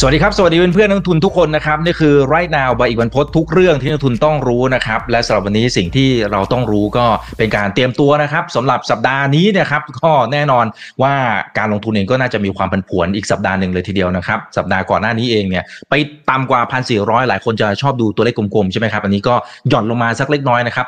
[0.00, 7.06] สวัสดีครับ สวัสดีเพื่อนๆนักลงทุนทุกคนนะครับนี่คือ right now ใบอีกวันพดทุกเรื่องที่นักลงทุนต้องรู้นะครับและสำหรับวันนี้สิ่งที่เราต้องรู้ก็
[7.38, 10.64] เป็นการเตรียมตัวนะครับสำหรับสัปดาห์นี้นะครับก็แน่นอน
[11.02, 11.14] ว่า
[11.58, 15.94] การลงทุนเองก็น่าจะมีความผันผวนอีกสัปดาห์หนึ่งเลยทีเดียวนะครับสัปดาห์ก่อนหน้านี้เองเนี่ยไป
[16.30, 19.34] ต่ำกว่า 1,400 หลายคนจะชอบดูตัวเลขกลมๆใช่ไหมครับอันนี้ก็
[19.68, 20.86] หย่อนลงมาสักเล็กน้อยนะครับ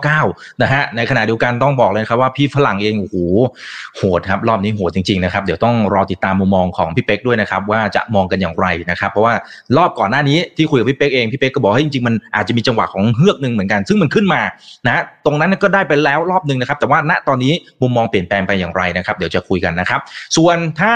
[0.00, 3.16] 1399นะฮะในขณะเดียวกันต้องบอกเลยครับว่าพี่ฝรั่งเองโอ้โห
[3.96, 9.34] โหดครับรอบนี้โหดจริงๆนะครับเดี๋ยวต้องรอติดตามมุมมองของพี่เป๊กด้วยนะครับว่าจะมองกันอย่างไรนะครับ เพราะว่า
[9.76, 14.40] รอบก่อนหน้านี้ที่คุยกับพี่เป๊กเองพี่เป๊กก็บอกให้จริงๆมันอาจจะมีจังหวะของเฮือกหนึ่งเหมือนกัน ซึ่งมันขึ้นมา
[14.86, 20.00] นะตรงนั้นก็ได้ไปแล้วรอบหนึ่งนะครับ แต่ว่าณตอนนี้มุมมองเปลี่ยนแปลงไปอย่างไรนะครับ เดี๋ยวจะคุยกันนะครับ
[20.36, 20.94] ส่วนถ้า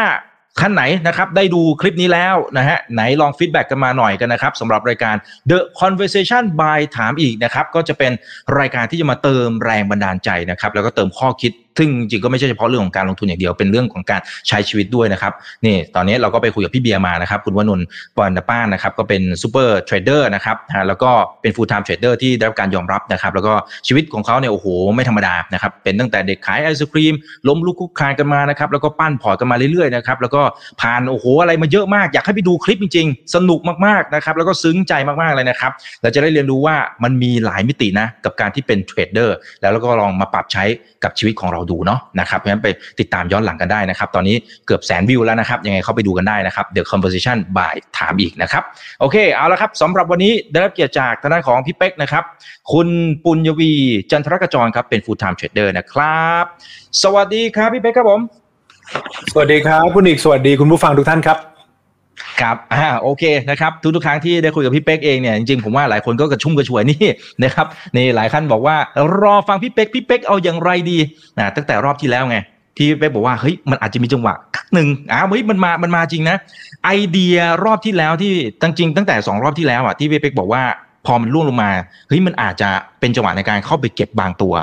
[0.61, 5.15] ท่านไหนนะครับได้ดูคลิปนี้แล้วนะฮะไหนลองฟีดแบ็กกันมาหน่อยกันนะครับสำหรับรายการ
[5.51, 8.13] The Conversation by ถามอีกนะครับก็จะเป็น
[8.59, 15.33] รายการที่จะมาเติมแรงบันดาลใจนะครับแล้วก็เติมข้อคิด ซึ่งจริงก็ไม่ใช่เฉพาะเรื่องของการลงทุนอย่างเดียวเป็นเรื่องของการใช้ชีวิตด้วยนะครับ
[15.65, 17.87] นี่ตอนนี้เราก็ไปคุยกับพี่เบียร์มานะครับคุณวนนท์
[18.17, 20.57] ปอนป้านนะครับก็เป็น super trader นะครับ
[20.89, 21.11] แล้วก็
[21.43, 23.53] เป็น full-time trader ที่ได้รับการยอมรับนะครับแล้วก็
[23.87, 27.15] ชีวิตของเขาเนี่ยโอ้โหไม่ธรรมดานะครับเป็นตั้งแต่เด็กขายไอศครีม
[27.49, 30.43] ล้มลุกคลุกคลานกันมานะครับแล้วก็ปั้น port กันมาเรื่อยๆนะครับแล้วก็
[30.81, 34.93] ผ่านโอ้โหอะไรมาเยอะมาก อยากให้ไปดูคลิปจริงๆ สนุกมากๆนะครับแล้วก็ซึ้งใจ
[35.23, 40.65] มากๆเลยนะครับเราจะได้เรียนรู้ว่ามันมีหลายมิตินะกับการที่เป็นเทรดเดอร์แล้วก็ลองมาปรับใช้
[41.05, 42.69] กับชีวิตของเราดูเนาะนะครับเพราะฉะนั้นไป
[43.01, 48.63] ติดตามย้อนหลังกันได้นะครับ ตอนนี้เกือบแสนวิวแล้วนะครับ ยังไงเข้าไปดูกันได้นะครับ The Conversation by ถามอีกนะครับ
[49.01, 52.25] โอเค เอาละครับสำหรับวันนี้ได้รับเกียรติจากทางด้านของพี่เป๊กนะครับ
[52.73, 52.89] คุณ
[53.25, 53.73] ปุญญวี
[54.11, 56.45] จันทรกจรครับเป็น full time trader นะครับ
[57.03, 58.21] สวัสดีครับพี่เป๊กครับผม
[59.33, 61.50] สวัสดีครับคุณอีกสวัสดีคุณผู้ฟังทุกท่านครับ
[62.43, 67.07] ครับอ่าโอเคนะครับทุกๆครั้งที่ได้คุยกับพี่เป๊กเองเนี่ยจริงๆผมว่าหลายคนก็กระชุ่มกระชวยนี่
[67.45, 68.77] นะครับนี่หลายท่านบอกว่า
[69.21, 70.99] รอฟังพี่เป๊กพี่เป๊กเอาอย่างไรดี
[71.39, 72.37] นะตั้งแต่รอบที่แล้วไง
[72.77, 74.35] ที่เป๊กบอกว่าเฮ้ยมันอาจจะมีจังหวะ
[74.75, 76.37] หนึ่งอ้าวเฮ้ยมันมามันมาจริงนะ
[76.85, 80.63] ไอเดียรอบที่แล้วที่ตั้งจริงตั้งแต่สองรอบที่แล้วอะที่เป๊กบอกว่า
[81.07, 81.71] พอมันร่วงลงมา
[82.09, 84.55] เฮ้ยมันอาจจะเป็นจังหวะในการเข้าไปเก็บบางตัว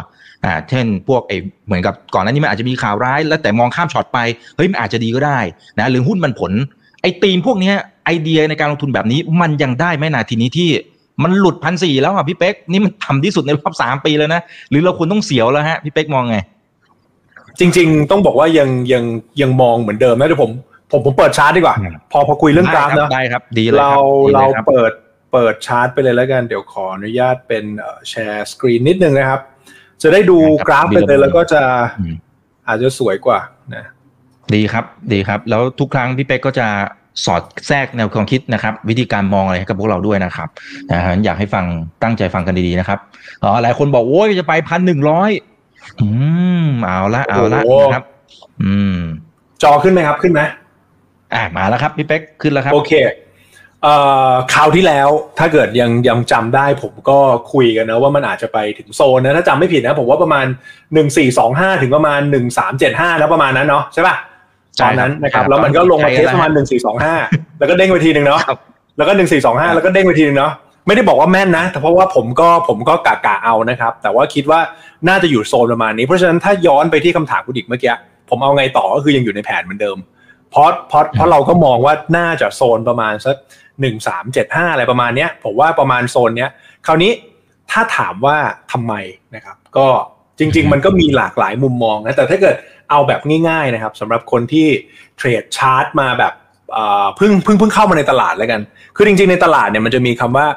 [0.45, 1.33] อ่าเช่นพวกไอ
[1.65, 4.19] เหมือนกับก่อนหน้านี้มันอาจจะมีข่าวร้าย แล้วแต่มองข้ามช็อตไป
[4.57, 5.39] เฮ้ยมันอาจจะดีก็ได้
[5.79, 6.53] นะหรือหุ้นมันผล
[7.07, 7.75] ไอ้ธีมพวกเนี้ย
[8.05, 10.69] ไอเดียในการลงทุนแบบนี้มันยังได้ไหมนาทีนี้ที่
[11.23, 16.37] มันหลุดพันสี่แล้วอะพี่เป๊กนี่มันต่ำที่สุดในรอบสามปีแล้วนะ หรือเราควรต้องเสียวแล้วฮะพี่เป๊กมองไง
[17.59, 19.03] จริง ๆ ต้องบอกว่ายังยัง
[19.41, 20.51] ยังมองเหมือนเดิมนะเดี๋ยวผม
[20.91, 24.91] ผมผมเปิดชาร์ตดีกว่าอืมพอพอคุยเรื่องกราฟได้คนะได้ครับ ดีเลยคเราบดีลเรายครับเปิด
[25.33, 27.65] เปิดชาร์ตไปเลยแล้วกันเดี๋ยวขออนุญาตเป็น
[28.09, 29.41] แชร์สกรีนนิดนึงนะครับ
[30.01, 31.61] จะได้ดูกราฟไปเลยแล้วก็จะ
[31.99, 32.15] อืม
[32.67, 33.39] อาจจะสวยกว่า
[33.75, 33.85] นะ
[34.55, 36.67] ดีครับดีครับ แล้วทุกครั้งพี่เป๊กก็จะ
[37.25, 40.47] สอดแทรกแนวความคิดนะครับ วิธีการมองอะไรให้กับพวกเราด้วยนะครับ
[40.91, 41.65] นะฮะอยากให้ฟัง
[42.03, 42.99] ตั้งใจฟังกันดีๆนะครับ
[43.43, 45.31] อ๋อหลายคนบอกโอ้ยจะไปพันหนึ่งร้อย
[46.01, 46.07] อื
[46.65, 48.03] มเอาละเอาละโอ้โหนะครับ
[48.63, 48.99] อืม
[49.63, 50.41] จอขึ้นไหมครับขึ้นไหม
[51.33, 52.91] อ่ามาแล้วครับพี่เป๊กขึ้นแล้วครับ โอเค
[53.83, 53.95] เอ่
[54.29, 55.09] อคราวที่แล้ว
[55.39, 57.19] ถ้าเกิดยังยังจำได้ผมก็
[57.53, 60.45] คุยกันนะว่ามันอาจจะไปถึงโซนนะถ้าจำไม่ผิดนะ ผมว่าประมาณ
[60.93, 64.36] หนึ่งสี่สองห้าถึงประมาณหนึ่งสามเจ็ดห้าแล้วประมาณนั้นเนาะใช่ป่ะใช่
[64.81, 67.15] ตอนนั้นนะคครัรับบแล้วมันก็ลงมาใช่เทสประมาณหนึ่งสี่สองห้า
[67.59, 68.59] แล้วก็เด้งไปทีหนึ่งเนาะครับ
[68.97, 70.53] แล้วก็หนึ่งสี่สองห้าแล้วก็เด้งไปทีหนึ่งเนาะ
[70.87, 74.59] ไม่ได้บอกว่าแม่นนะ แต่เพราะว่าผมก็ผมก็กะกะเอานะครับ แต่ว่าคิดว่า
[75.07, 77.93] น่าจะอยู่โซนประมาณนี้ เพราะฉะนั้นถ้าย้อนไปที่คำถามคุณดิกเมื่อกี้
[78.29, 79.97] ผมเอาไงต่อก็คือยังอยู่ในแผนเหมือนเดิม
[80.51, 83.35] เพราะเพราะเพราะเราก็มองว่าน่าจะโซนประมาณสัก
[83.81, 86.49] หนึ่งสามเจ็ดห้าอะไรประมาณเนี้ย ผมว่าประมาณโซนเนี้ย
[86.85, 87.11] คราวนี้
[87.71, 88.37] ถ้าถามว่า
[88.71, 88.93] ทำไม
[89.35, 89.87] นะครับ ก็
[90.39, 92.55] จริง ๆ มันก็มีหลากหลายมุมมองนะแต่ถ้าเกิด
[92.89, 94.67] เอาแบบง่ายๆนะครับสำหรับคนที่
[95.17, 96.33] เทรดชาร์ตมาแบบ
[97.17, 98.61] เพิ่งเพิ่งเพิ่งเข้ามาในตลาดแล้วกัน
[98.95, 100.47] คือจริงๆในตลาดเนี่ยมันจะมีคำว่า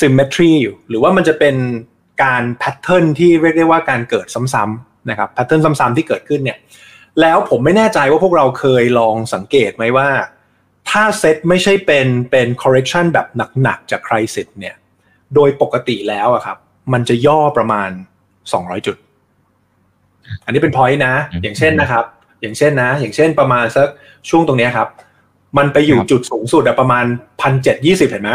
[0.00, 1.56] symmetry อยู่หรือว่ามันจะเป็น
[2.24, 6.58] การ pattern ที่เรียกได้ว่าการเกิดซ้ำๆนะครับ pattern ซ้ำๆที่เกิดขึ้นเนี่ย
[7.20, 10.08] แล้วผมไม่แน่ใจว่าพวกเราเคยลองสังเกตไหมว่า
[10.90, 13.26] ถ้าเซตไม่ใช่เป็นเป็น correction แบบ
[13.62, 14.76] หนักๆจาก crisis เนี่ย
[15.34, 16.58] โดยปกติแล้วอะครับ
[16.92, 17.90] มันจะย่อประมาณ
[18.42, 18.96] 200 จุด
[20.44, 22.04] อันนี้เป็น point นะอืมอย่างเช่นนะครับ
[22.40, 23.86] อย่างเช่นนะ อย่างเช่นประมาณสัก
[24.30, 24.88] ช่วงตรงเนี้ยครับ
[25.58, 27.04] มันไปอยู่ครับจุดสูงสุดอะประมาณ
[27.40, 28.32] พันเจ็ดยี่สิบเห็นไหม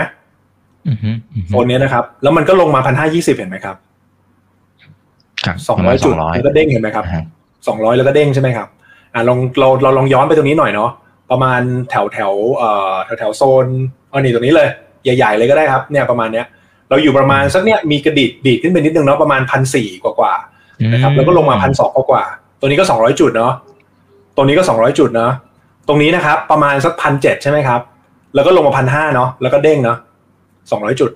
[0.88, 3.76] อือฮึอือฮึโซนเนี้ยนะครับ แล้วมันก็ลงมาพันห้ายี่สิบเห็นไหมครับ
[5.46, 7.26] ครับสองร้อยจุดแล้วก็เด้งเห็นไหมครับอ่าฮะ
[7.68, 8.68] สองร้อยแล้วก็เด้งใช่ไหมครับ
[9.14, 10.90] อ่าลองเราเราลองย้อนไปตรงนี้หน่อยเนาะ
[11.32, 13.66] ประมาณแถวแถวเอ่อแถวแถวโซน
[14.10, 14.70] เอานี่ตรงนี้เลย
[15.04, 16.46] ใหญ่ๆเลยก็ได้ครับ เนี่ยประมาณเนี้ย
[16.90, 20.51] เราอยู่ประมาณสักเนี้ยมีกระดิดดีดขึ้นไปนิดนึงเนาะประมาณพันสี่กว่าๆ
[20.94, 23.54] นะครับแล้วก็ลงมาพันสองกว่าๆตัวนี้ก็สองร้อยจุดเนาะ
[24.36, 25.32] ตรงนี้ก็สองร้อยจุดเนาะ
[25.88, 27.82] ตรงนี้นะครับ ประมาณสักพันเจ็ดใช่ไหมครับ
[28.36, 29.98] แล้วก็ลงมาพันห้าเนาะแล้วก็เด้งเนาะ
[30.72, 31.12] สองร้อยจุด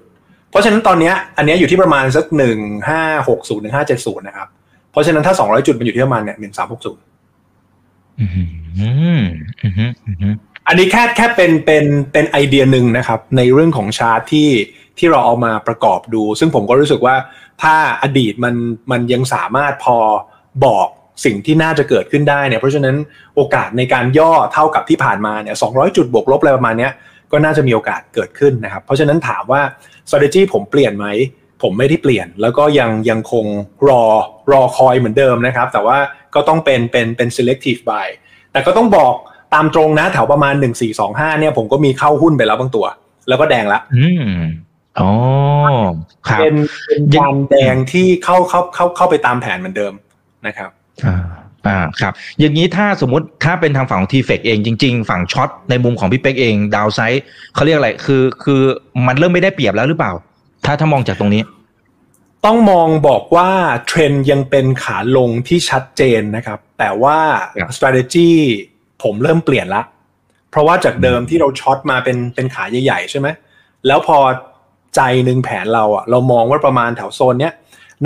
[0.49, 2.57] เพราะฉะนั้นตอนเนี้ยอันเนี้ยอยู่ที่ประมาณสักหนึ่ง
[2.89, 4.47] ห้าหกศูนย์หนึ่งห้าเจ็ดศูนย์นะครับ
[4.91, 8.29] เพราะฉะนั้นถ้า200จุดมันอยู่ที่ประมาณเนี่ย1360อืม
[8.79, 8.89] อื
[9.19, 9.21] ม
[9.63, 9.91] อืม
[10.21, 10.35] อืม
[10.67, 14.47] อันนี้แค่แค่เป็นเป็นเป็นไอเดียหนึ่งนะครับ ในเรื่องของชาร์ตที่
[14.99, 17.15] ที่เราเอามาประกอบดู ซึ่งผมก็รู้สึกว่า
[17.63, 18.55] ถ้าอดีตมัน
[18.91, 19.97] มันยังสามารถพอ
[20.65, 20.87] บอก
[21.25, 22.95] สิ่งที่น่าจะเกิดขึ้นได้เนี่ยเพราะฉะนั้น
[23.35, 26.89] โอกาสในการย่อเท่ากับที่ผ่านมาเนี่ย200 จุดบวกลบอะไรประมาณนี้
[27.31, 29.61] ก็น่าจะมีโอกาสเกิดขึ้นนะครับ เพราะฉะนั้นถามว่า
[30.09, 31.07] strategy ผมเปลี่ยนไหม
[31.61, 33.45] ผมไม่ได้เปลี่ยน แล้วก็ยังยังคง
[33.89, 34.03] รอ
[34.51, 35.97] รอคอยเหมือนเดิมนะครับ แต่ว่า
[36.35, 38.07] ก็ต้องเป็นเป็นเป็น selective buy
[38.51, 39.13] แต่ก็ต้องบอก
[39.53, 40.53] ตามตรงนะแถวประมาณ
[40.97, 42.85] 1425เนี่ยผมก็มีเข้าหุ้นไปแล้วบางตัว
[43.27, 43.79] แล้วก็แดงละ
[44.99, 45.11] อืมอ๋อ
[46.27, 46.55] ครับเป็น
[46.87, 49.93] เป็นวันแดงที่เข้าเข้าเข้าเข้าไปตามแผนเหมือนเดิม
[50.47, 50.69] นะครับ
[51.05, 51.17] อ่า
[51.67, 58.61] อ่าครับ อย่างนี้ถ้าสมมติถ้าเป็นทางฝั่งของทีเฟกเองจริง ๆ ฝั่งช็อตในมุมของพี่เป๊กเองดาวไซด์เขาเรียกอะไรคือ คือ
[59.07, 60.11] มันเริ่มไม่ได้เปรียบแล้วหรือเปล่า
[60.65, 61.43] ถ้าถ้ามองจากตรงนี้
[62.45, 63.49] ต้องมองบอกว่า
[63.87, 67.17] เทรนด์ยังเป็นขาลงที่ชัดเจนนะครับ แต่ว่า
[67.61, 68.29] ครับ strategy
[69.03, 69.81] ผมเริ่มเปลี่ยนละ
[70.51, 73.27] เพราะว่าจากเดิมที่เราช็อตมาเป็นเป็นขาใหญ่ๆใช่ไหม
[73.87, 74.17] แล้วพอ
[74.95, 77.53] ใจหนึ่งแผนเราอะเรามองว่าประมาณแถวโซนเนี้ย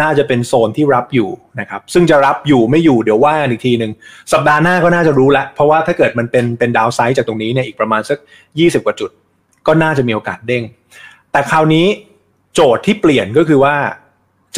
[0.01, 3.91] น่าจะเป็นโซนที่รับอยู่นะครับซึ่งจะรับอยู่ไม่อยู่เดี๋ยวว่าอีกทีหนึ่ง
[4.33, 8.17] สัปดาห์หน้าก็น่าจะรู้ล้วเพราะว่าถ้าเกิดมันเป็นเป็นดาวไซด์จากตรงนี้เนี่ยอีกประมาณสัก
[8.51, 9.11] 20 กว่าจุด
[9.67, 10.63] ก็น่าจะมีโอกาสเด้ง
[11.31, 11.85] แต่คราวนี้
[12.55, 13.75] โจทย์ที่เปลี่ยนก็คือว่า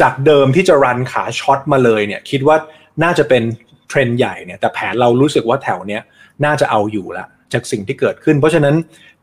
[0.00, 2.56] จากเดิมที่จะรันขาช็อตมาเลยเนี่ยคิดว่า
[3.02, 3.42] น่าจะเป็น
[3.88, 6.02] เทรนด์ใหญ่เนี่ยแต่แผนเรารู้สึกว่าแถวเนี้ย
[6.44, 8.74] น่าจะเอาอยู่ละจากสิ่งที่เกิดขึ้น เพราะฉะนั้น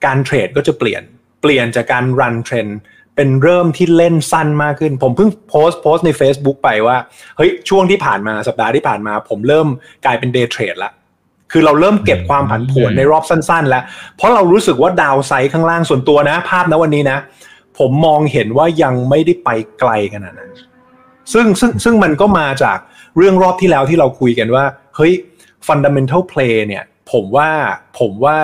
[0.06, 1.04] การเทรดก็จะเปลี่ยน
[1.42, 2.80] เปลี่ยนจากการ run trend
[3.22, 6.98] เป็นเริ่มที่เล่นสั้นมากขึ้น ผมเพิ่งโพสต์โพสต์ใน Facebook ไปว่า
[7.38, 9.68] เฮ้ยช่วงที่ผ่านมาสัปดาห์ที่ผ่านมา ผมเริ่ม
[10.06, 10.92] กลายเป็น day trade ละ
[11.52, 13.84] คือเราเริ่มเก็บความผันผวนในรอบสั้น ๆ แล้ว
[14.18, 17.18] เพราะเรารู้สึกว่า downside ข้างล่างส่วนตัวนะ ภาพนะวันนี้นะ
[17.80, 19.50] ผมมองเห็นว่ายังไม่ได้ไป
[19.80, 20.52] ไกลขนาดนั้น
[21.34, 22.78] ซึ่งซึ่งซึ่งมันก็มาจาก
[23.18, 25.14] เรื่องรอบที่แล้วที่เราคุยกันว่า เฮ้ย
[25.68, 27.50] fundamental play เนี่ย ผมว่า
[28.00, 28.36] ผมว่า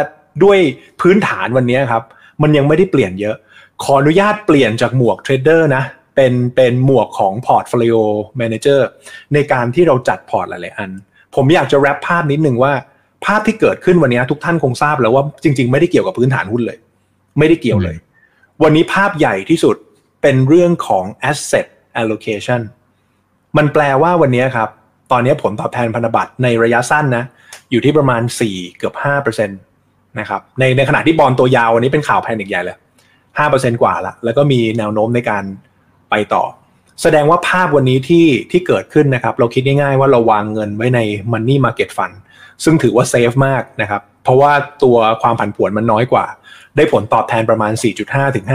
[0.44, 0.60] ด้วย
[1.01, 2.04] พื้นฐานวันนี้ครับ
[2.42, 3.36] มันยังไม่ได้เปลี่ยนเยอะ
[3.83, 5.83] ขออนุญาตเปลี่ยนจากหมวกเทรดเดอร์นะ
[6.16, 8.00] เป็นเป็นหมวกของ portfolio
[8.39, 8.81] manager
[9.33, 10.92] ในการที่เราจัดพอร์ตหลายๆอัน
[11.36, 12.74] ผมอยากจะแรปภาพนิดนึงว่า
[13.25, 16.77] ภาพที่เกิดขึ้นวันนี้ทุกท่านคงทราบแล้วว่าจริง ๆ ไม่ได้เกี่ยวกับพื้นฐานหุ้นเลย
[17.39, 17.98] ไม่ได้เกี่ยวเลย
[18.63, 19.75] วันนี้ภาพใหญ่ที่สุด
[20.22, 21.66] เป็นเรื่องของ asset
[22.01, 22.62] allocation
[23.57, 24.69] มันแปลว่าวันนี้ครับ
[25.12, 27.24] ตอนนี้ผลตอบแทนพันธบัตรในระยะสั้นนะ
[27.72, 28.95] อยู่ที่ประมาณ 4 เกือบ
[29.38, 32.77] 5%นะครับในในขณะที่บอลตัวยาววันนี้เป็นข่าวแพนิกใหญ่เลย
[33.38, 35.44] 5%กว่าละแล้วก็มีแนวโน้มในการ
[36.10, 36.44] ไปต่อ
[37.02, 41.00] แสดงว่าภาพวันนี้ที่ที่เกิดขึ้นนะครับ เราคิดง่ายๆว่าเราวางเงินไว้ใน
[41.32, 42.16] Money Market Fund
[42.64, 44.52] ซึ่งถือว่าเซฟมากนะครับ เพราะว่า
[44.84, 46.26] ตัวความผันผวนมันน้อยกว่า
[46.76, 47.72] ได้ผลตอบแทนประมาณ
[48.04, 48.46] 4.5ถึง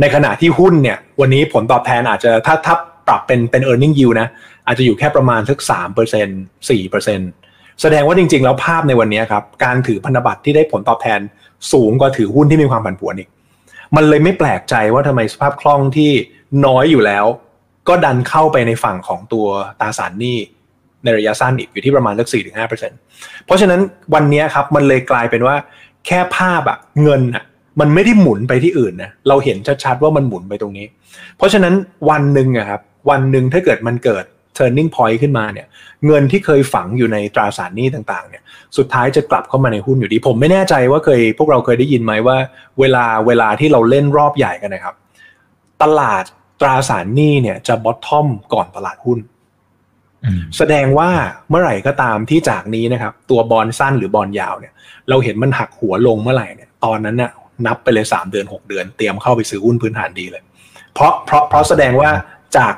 [0.00, 2.74] ในขณะที่หุ้นเนี่ยวันนี้ผลตอบแทนอาจจะถ้าถ้า
[3.08, 4.28] ปรับเป็นเป็น e a r n i n g yield นะ
[4.66, 11.20] อาจจะอยู่แค่ประมาณสัก3% 4%แสดงว่าจริงๆ แล้วภาพในวันนี้ครับการถือพันธบัตรที่ได้ผลตอบแทน
[11.72, 13.28] สูงกว่าถือหุ้นที่มีความผันผวนอีก
[13.96, 16.10] มันเลยไม่แปลกใจว่าทำไมสภาพคล่องที่
[16.66, 17.24] น้อยอยู่แล้ว
[17.88, 19.46] ก็ดันเข้าไปในฝั่งของตัว
[19.80, 20.38] ตราสารหนี้
[21.04, 23.80] ในระยะสั้นอีกอยู่ที่ประมาณสัก4-5%เพราะฉะนั้น
[24.14, 25.56] วันนี้ครับมันเลยกลายเป็นว่า
[26.06, 27.44] แค่ภาพอะเงินอะ
[27.80, 30.86] มันไม่ได้หมุนไปที่อื่นนะเราเห็นชัดๆว่ามันหมุนไปตรงนี้
[31.36, 31.74] เพราะฉะนั้น
[32.10, 32.80] วันหนึ่งอะครับ
[33.10, 34.24] วันหนึ่งถ้าเกิดมันเกิด
[34.56, 35.66] turning point ขึ้นมาเนี่ย
[36.06, 38.42] เงินที่เคยฝังอยู่ในตราสารหนี้ต่างๆเนี่ย
[38.76, 42.36] สุดท้ายจะกลับเข้ามาในหุ้นอยู่ดี ผมไม่แน่ใจว่าเคยพวกเราเคยได้ยินไหมว่า
[42.80, 44.94] เวลาเวลาที่เราเล่นรอบใหญ่กันนะครับ
[45.82, 46.24] ตลาด
[46.60, 49.18] ตราสารหนี้เนี่ยจะ bottom ก่อนตลาดหุ้น
[50.24, 51.10] อืมแสดงว่า
[51.50, 54.72] เมื่อไหร่ก็ตามที่จากนี้นะครับ ตัวบอลสั้นหรือบอลยาวเนี่ย
[55.08, 57.32] เราเห็นมันหักหัวลงเมื่อไหร่เนี่ยตอนนั้นเนี่ย
[57.66, 60.42] นับไปเลย3เดือน6เดือน เตรียมเข้าไปซื้อหุ้นพื้นฐานดีเลย
[60.94, 62.10] เพราะเพราะเพราะแสดงว่า
[62.56, 62.74] จาก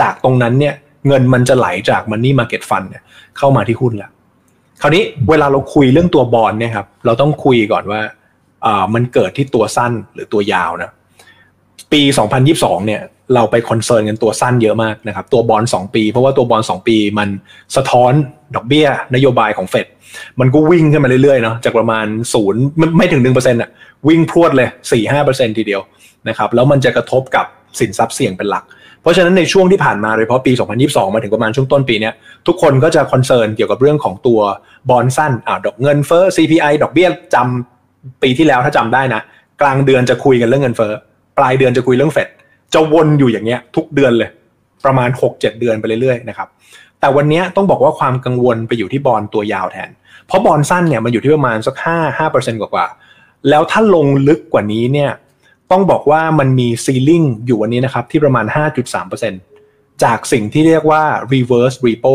[0.00, 0.74] จากตรงนั้นเนี่ย
[1.06, 3.02] เงินมันจะไหลจาก Money Market Fund เนี่ย
[3.38, 4.10] เข้ามาที่หุ้นแล้ว
[4.82, 8.00] คราวนี้เวลาเราคุยเรื่องตัวบอลเนี่ยครับเราต้องคุยก่อนว่า
[8.66, 10.90] อ่ามันเกิดที่ตัวสั้นหรือตัวยาวนะ
[11.92, 12.02] ปี
[12.44, 13.00] 2022 เนี่ย
[13.34, 17.28] เราไป concern กันตัวสั้นเยอะมากนะครับตัวบอล2ปี เพราะว่าตัวบอล2ปีมัน
[17.76, 18.12] สะท้อน
[18.54, 19.86] ดอกเบี้ย นโยบายของเฟด
[20.40, 23.70] มันก็วิ่งขึ้นมาเรื่อยๆเนาะจากประมาณศูนย์ไม่ไม่ถึง 1%อะ
[24.08, 24.68] วิ่งพรวดเลย
[25.12, 25.82] 4-5%ทีเดียว
[26.28, 27.46] นะครับแล้วมันจะกระทบกับ
[27.80, 28.64] สินทรัพย์เสี่ยงเป็นหลัก
[29.02, 30.52] เพราะฉะนั้นในช่วงที่ผ่านมาโดยเฉพาะปี
[30.84, 32.14] 2022 มาถึงประมาณช่วงต้นปีเนี้ย
[32.46, 34.40] ทุกคนก็จะ concern เกี่ยวกับเรื่องของตัว
[34.90, 39.20] บอลสั้นอ่าดอกเงินเฟ้อ CPI ดอกเบี้ยจำปีที่แล้วถ้าจำได้นะ
[39.60, 40.92] กลางเดือนจะคุยกันเรื่องเงินเฟ้อ
[41.38, 42.28] ปลายเดือนจะคุยเรื่องเฟด
[42.74, 44.30] จะวนอยู่อย่างเงี้ยทุกเดือนเลย
[44.84, 46.48] ประมาณ 6-7 เดือนไปเรื่อยๆนะครับ
[47.00, 49.90] แต่วันนี้ต้องบอกว่าความกังวลไปอยู่ที่บอลตัวยาวแทน
[50.26, 55.10] เพราะบอลสั้นเนี่ยมันอยู่ที่ประมาณสัก5 5%กว่าๆแล้วถ้าลงลึกกว่านี้เนี่ย
[55.70, 59.34] ต้องบอกว่ามันมีซีลิ่งอยู่วันนี้นะครับที่ประมาณ 5.3%ใน
[60.04, 62.14] จากสิ่งที่เรียกว่า reverse repo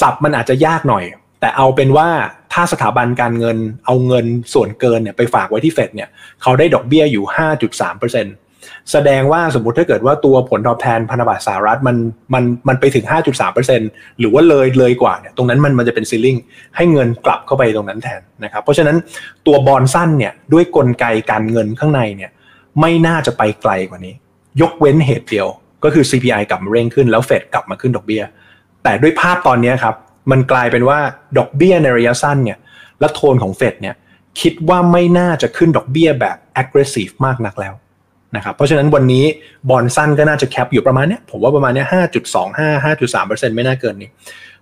[0.00, 1.04] ศัพท์มันอาจจะยากหน่อย
[1.40, 2.08] แต่เอาเป็นว่า
[2.52, 6.08] ถ้าสถาบันการเงินเอาเงินส่วนเกินเนี่ยไปฝากไว้ที่เฟดเนี่ย
[6.42, 7.24] เขาได้ดอกเบี้ยอยู่
[8.28, 11.96] 5.3%แสดงว่าสมมุติถ้าเกิดว่าตัวผลตอบแทนพันธบัตรสหรัฐมัน
[12.34, 13.04] มันมันไปถึง
[13.62, 16.36] 5.3%หรือว่าเลยเลยกว่าเนี่ยตรงนั้นมันมันจะเป็นซีลิง
[16.76, 18.96] ให้เงินกลับเข้าไปตรงนั้นแทนนะครับเพราะฉะนั้น
[19.46, 22.30] ตัวบอลสั้นเนี่ยด้วยกลไกการเงินข้างในเนี่ย
[22.80, 24.14] ไม่น่าจะไปไกลกว่านี้
[24.60, 25.48] ยกเว้นเหตุเดียว
[25.84, 28.22] ก็คือ CPI กลับมาเร่งขึ้นแล้วเฟดกลับมาขึ้นดอกเบี้ย
[28.82, 29.94] แต่ด้วยภาพตอนนี้ครับ
[30.30, 30.98] มันกลายเป็นว่า
[31.38, 32.58] ดอกเบี้ยในระยะสั้นเนี่ย
[33.00, 33.94] และโทนของเฟดเนี่ย
[34.40, 37.74] คิดว่าไม่น่าจะขึ้นดอกเบี้ยแบบ aggressive มากนักแล้ว
[38.36, 39.24] นะครับเพราะฉะนั้นวันนี้
[39.70, 44.10] bond สั้นก็น่าจะ cap อยู่ประมาณเนี้ยผมว่าประมาณเนี้ยห้าจุดสองห้าห้าจุดสามเปอร์เซ็นต์ไม่น่าเกินนี้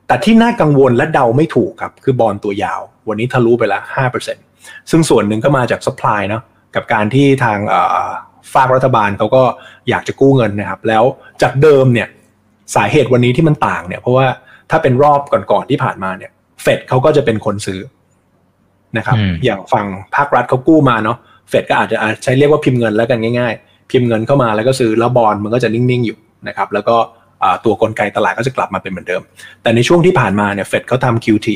[0.07, 4.45] แต่ที่น่ากังวลและเดาไม่ถูกครับ คือบอลตัวยาว วันนี้ทะลุไปแล้วห้าเปอร์เซ็นต์
[4.90, 6.42] ซึ่งส่วนหนึ่งก็มาจากสป라이เนาะ
[6.75, 7.59] กับการที่ทาง
[8.55, 9.43] ฝากรัฐบาลเขาก็
[9.88, 11.05] อยากจะกู้เงินนะครับ แล้ว
[11.43, 12.09] จากเดิมเนี่ย
[12.75, 14.26] สาเหตุวันนี้ที่มันต่างเนี่ย เพราะว่า
[14.71, 16.31] ถ้าเป็นรอบก่อนๆที่ผ่านมาเนี่ย
[16.62, 17.81] เฟดเขาก็จะเป็นคนซื้อ
[18.97, 19.87] นะครับ อย่างฝั่ง
[20.17, 26.97] ภาครัฐเขากู้มาเนาะเฟดก็อาจจะใช้เรียกว่าพิมพ์เงินแล้วกันง่ายๆ พิมพ์เงินเข้ามาแล้วก็ซื้อแล้วบอลมันก็จะนิ่งๆอยู่นะครับ แล้วก็
[27.64, 29.23] ตัวกลไกตลาดก็จะกลับมาเป็นเหมือนเดิม
[29.62, 31.49] แต่ในช่วงที่ผ่านมาเนี่ยเฟดเขาทำ QT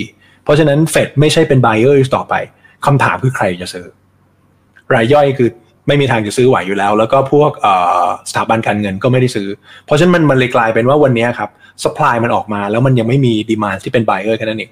[0.45, 2.35] เพราะฉะนั้นเฟดไม่ใช่เป็น buyer ต่อไป
[2.87, 3.87] คำถามคือใครจะซื้อ
[4.95, 5.49] รายย่อยคือ
[5.89, 7.51] ไม่มีทางจะซื้อไหวอยู่แล้ว แล้วก็พวก
[8.31, 9.49] สถาบันการเงินก็ไม่ได้ซื้อ
[9.87, 11.51] เพราะฉะนั้นมันมันเลยกลายเป็นว่าวันนี้ครับ
[11.85, 14.71] สป라이มันออกมาแล้วมันยังไม่มีดีมาที่เป็น buyer แค่นั้นเอง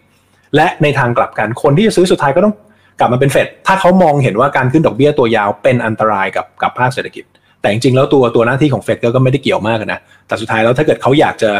[0.56, 2.54] และในทางกลับกันคนที่จะซื้อสุดท้ายก็ต้อง
[3.00, 7.24] กลับมาเป็นเฟดถ้าเขามองเห็นว่าการขึ้นดอกเบี้ยตัวยาวเป็นอันตรายกับกับภาคเศรษฐกิจ
[7.60, 11.50] แต่จริงๆแล้วตัวตัวหน้าที่ของเฟดก็ไม่ได้เกี่ยวมากนะแต่สุดท้ายแล้วถ้าเกิดเขาอยากจะ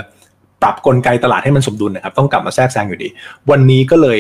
[0.63, 3.09] ปรับกลไกตลาดให้มันสมดุลนะครับต้องกลับมาแทรกแซงอยู่ดี
[3.51, 4.19] วันนี้ก็เลย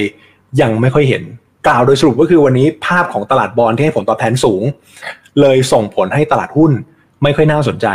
[0.60, 1.22] ยังไม่ค่อยเห็น
[1.66, 4.62] กล่าวโดยสรุปก็คือวันนี้ภาพของตลาดบอลที่ให้ผลตอบแทนสูง
[5.40, 6.72] เลยส่งผลให้ตลาดหุ้น
[7.22, 7.86] ไม่ค่อยน่าสนใจ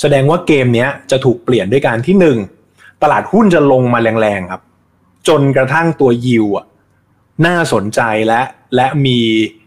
[0.00, 2.38] แสดงว่าเกมนี้จะถูกเปลี่ยนด้วยการที่หนึ่ง
[3.02, 4.62] ตลาดหุ้นจะลงมาแรงๆครับ
[5.28, 6.46] จนกระทั่งตัวยิว
[7.46, 8.42] น่าสนใจและ
[8.76, 9.18] และมี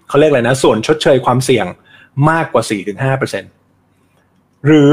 [0.08, 1.66] เขาเรียกอะไรนะ ส่วนชดเชยความเสี่ยง
[2.30, 2.64] มากกว่า
[3.84, 4.92] 4-5%หรือ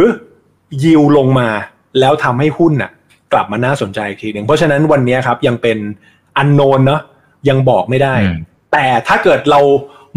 [0.84, 1.48] ยิวลงมา
[2.00, 2.90] แล้วทำให้หุ้นน่ะ
[3.32, 5.78] กลับมาน่าสนใจอีกทีหนึ่งเพราะฉะนั้นวันนี้ครับยังเป็น
[6.36, 7.00] อันโนนเนาะ
[7.48, 8.14] ยังบอกไม่ได้
[8.72, 9.60] แต่ถ้าเกิดเรา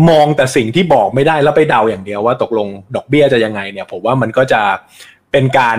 [0.10, 4.62] มองแต่สิ่งที่บอกไม่ได้แล้วไปเดาอย่างเดียวว่าตกลงดอกเบี้ยจะยังไงเนี่ยผมว่ามันก็จะ
[5.31, 5.77] เป็นการ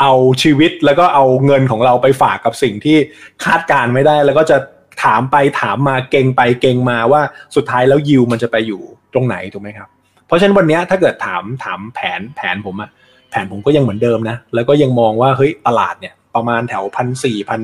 [0.00, 2.96] เอาชีวิตแล้วก็เอาเงินของเราไปฝากกับสิ่งที่
[3.44, 4.56] คาดการไม่ได้ แล้วก็จะ
[5.04, 7.22] ถามไปถามมาเก่งไปเก่งมาว่า
[7.56, 8.82] สุดท้ายแล้วยิวมันจะไปอยู่
[9.14, 9.88] ตรงไหนถูกไหมครับ
[10.26, 12.90] เพราะฉะนั้นวันนี้ถ้าเกิดถามถามแผนแผนผมอะ
[13.30, 17.60] แผนผมก็ยังเหมือนเดิมนะ แล้วก็ยังมองว่าเฮ้ยตลาดเนี่ย ประมาณแถวพันสี่พัน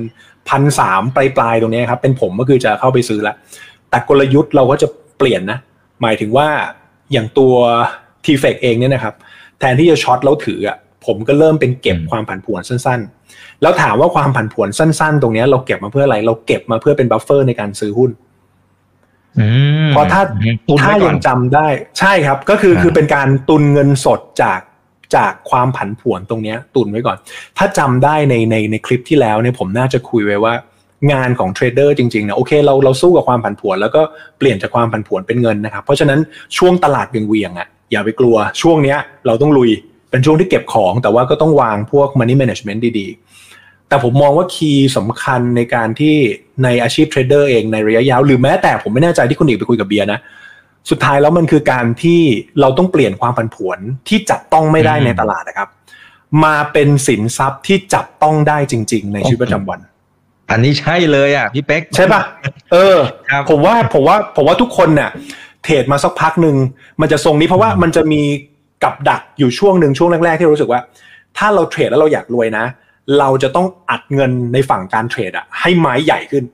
[0.48, 3.34] พันสามปลายปลายตรงนี้ครับ เป็นผมก็คือจะเข้าไปซื้อละ
[3.90, 5.58] แต่กลยุทธ์เราก็จะเปลี่ยนนะ
[6.02, 6.48] หมายถึงว่า
[7.12, 7.54] อย่างตัว
[8.24, 9.14] TFEX เองเนี่ยนะครับ
[9.58, 18.10] แทนที่จะ short แล้วถืออะผมก็เริ่มเป็นเก็บความผันผวนสั้น ๆ แล้วถามว่าความผันผวนสั้น ๆ ตรงนี้เราเก็บมาเพื่ออะไร เราเก็บมาเพื่อเป็น buffer ในการซื้อหุ้น
[19.90, 20.22] เพราะถ้า
[20.82, 21.68] ถ้ายังจำได้
[21.98, 24.60] ใช่ครับ ก็คือคือเป็นการตุนเงินสดจาก
[25.14, 27.16] จากความผันผวนตรงนี้ตุนไว้ก่อน
[27.58, 30.54] ถ้าจำได้ในในในคลิปที่แล้วเนี่ยผมน่าจะคุยไว้ว่า
[31.12, 34.02] งานของเทรดเดอร์จริงๆนะโอเคเราเราสู้กับความผันผวน แล้วก็
[34.38, 36.20] เปลี่ยนจากความผันผวนเป็นเงินนะครับ เพราะฉะนั้น
[36.56, 39.70] ช่วงตลาดเหวี่ยงๆอะอย่าไปกลัวช่วงเนี้ยเราต้องลุย
[40.10, 46.16] เป็นช่วงที่เก็บของ แต่ว่าก็ต้องวางพวก money management ดีๆ แต่ผมมองว่า key สำคัญในการที่
[46.64, 50.18] ในอาชีพเทรดเดอร์เองในระยะยาว หรือแม้แต่ผมไม่แน่ใจที่คุณอีกไปคุยกับเบียร์นะ
[50.90, 52.20] สุดท้ายแล้วมันคือการที่
[52.60, 53.78] เราต้องเปลี่ยนความผันผวน
[54.08, 55.68] ที่จับต้องไม่ได้ในตลาดนะครับ
[56.44, 59.80] มาเป็นสินทรัพย์ที่จับต้องได้จริง ๆ ในชีวิตประจำวัน
[60.50, 62.22] อันนี้ใช่เลยอะพี่เป๊กใช่ปะ
[62.72, 62.96] เออ
[63.50, 65.10] ผมว่าผมว่าผมว่าทุกคนเนี่ย
[65.64, 66.56] เทรดมาสักพักหนึ่ง
[67.00, 68.22] มันจะทรงนี้เพราะว่ามันจะมี
[68.84, 70.80] กับดักอยู่ช่วงหนึ่งช่วงแรกๆที่รู้สึกว่า
[71.38, 72.64] ถ้าเราเทรดแล้วเราอยากรวยนะ
[73.18, 76.44] เราจะต้องอัดเงินในฝั่งการเทรดอะให้ไม้ใหญ่ขึ้น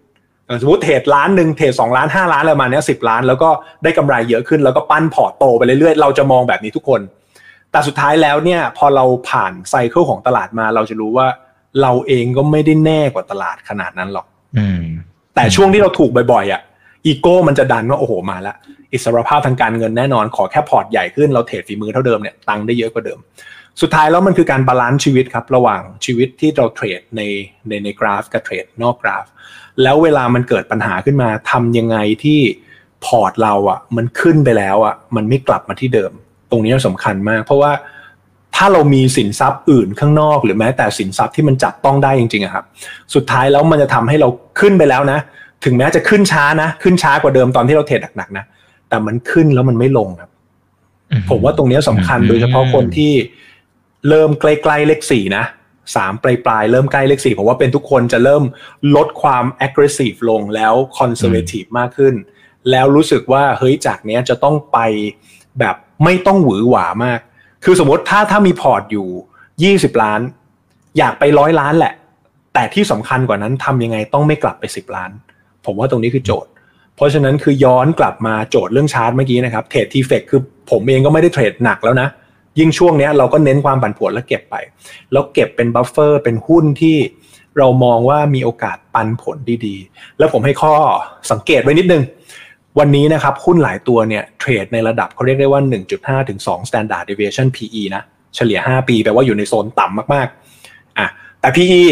[0.60, 3.48] สมมติเทรดล้านหนึ่งเทรดสองล้านห้าล้านอะไรมาเนี้ยสิบล้าน แล้วก็
[3.82, 7.00] ได้กำไรเยอะขึ้น แล้วก็ปั้นพอร์ตโตไปเรื่อยๆ เราจะมองแบบนี้ทุกคน
[7.72, 11.26] แต่สุดท้ายแล้วเนี่ยพอเราผ่าน cycle ของตลาดมา เราจะรู้ว่า
[11.82, 14.26] เราเองก็ไม่ได้แน่กว่าตลาดขนาดนั้นหรอก
[15.34, 16.62] แต่ช่วงที่เราถูกบ่อยๆอะ
[17.06, 18.56] อีโก้มันจะดันว่าโอ้โหมาแล้ว
[18.92, 23.18] อิสรภาพทางการเงินแน่นอนขอแค่พอร์ตใหญ่ขึ้นเราเทรดฝีมือเท่าเดิมเนี่ยตังได้เยอะกว่าเดิม
[23.80, 27.20] สุดท้ายแล้วมันคือการ balance ชีวิตครับ ระหว่างชีวิตที่เราเทรดใน
[27.68, 29.26] ในในกราฟกับเทรดนอกกราฟ
[29.82, 32.40] แล้วเวลามันเกิดปัญหาขึ้นมาทำยังไงที่
[33.04, 36.12] พอร์ตเราอะ่ะ มันขึ้นไปแล้วอะ่ะ มันไม่กลับมาที่เดิม
[36.50, 37.72] ตรงนี้สำคัญมาก เพราะว่า
[38.56, 42.64] ถ้าเรามีสินทรัพย์อื่นข้างนอก หรือแม้แต่สินทรัพย์ที่มันจับต้องได้จริงๆอะครับ
[43.14, 44.28] สุดท้ายแล้วมันจะทำให้เรา
[44.60, 45.18] ขึ้นไปแล้วนะ
[45.64, 48.44] ถึงแม้จะขึ้นช้านะ ขึ้นช้ากว่าเดิมตอนที่เราเทรดหนักๆนะ
[48.88, 50.30] แต่มันขึ้นแล้วมันไม่ลงครับ
[51.30, 53.12] ผมว่าตรงนี้สำคัญโดยเฉพาะคนที่
[54.08, 55.44] เริ่มใกล้ๆเลขสี่นะ
[55.96, 58.44] สามปลายปลายๆเริ่มใกล้เลขสี่ผมว่าเป็นทุกคนจะเริ่ม
[58.96, 62.14] ลดความ aggressive ลงแล้ว conservative มากขึ้น
[62.70, 64.78] แล้วรู้สึกว่าเฮ้ยจากเนี้ยจะต้องไป
[65.58, 67.20] แบบไม่ต้องหวือหวามาก
[67.64, 69.08] คือสมมติถ้าถ้ามีพอร์ตอยู่
[69.54, 70.20] 20 ล้าน
[70.98, 71.94] อยากไปร้อยล้านแหละ
[72.54, 75.10] แต่ที่สำคัญกว่านั้นทำยังไงต้องไม่กลับไป 10 ล้าน
[75.64, 76.50] ผมว่าตรงนี้คือโจทย์
[76.96, 82.08] เพราะฉะนั้นคือย้อนกลับมาโจทย์เรื่องชาร์ตเมื่อกี้นะครับเทรด TFEX คือผมเองก็ไม่ได้เทรดหนักแล้วนะ
[82.58, 84.56] ยิ่งช่วงเนี้ยเราก็เน้นความผันผวนแล้วเก็บไป
[85.12, 86.96] แล้วเก็บเป็น buffer เป็นหุ้นที่
[87.58, 90.72] เรามองว่ามีโอกาสปันผลดีๆ แล้วผมให้ข้อ
[91.30, 92.02] สังเกตไว้นิดนึง
[92.78, 95.60] วันนี้นะครับหุ้นหลายตัวเนี่ยเทรดในระดับเขาเรียกได้ว่า
[95.94, 98.02] 1.5 ถึง 2 standard deviation PE นะ
[98.36, 101.08] เฉลี่ย 5 ปีแปลว่าอยู่ในโซนต่ำมากๆอะ
[101.40, 101.82] แต่ PE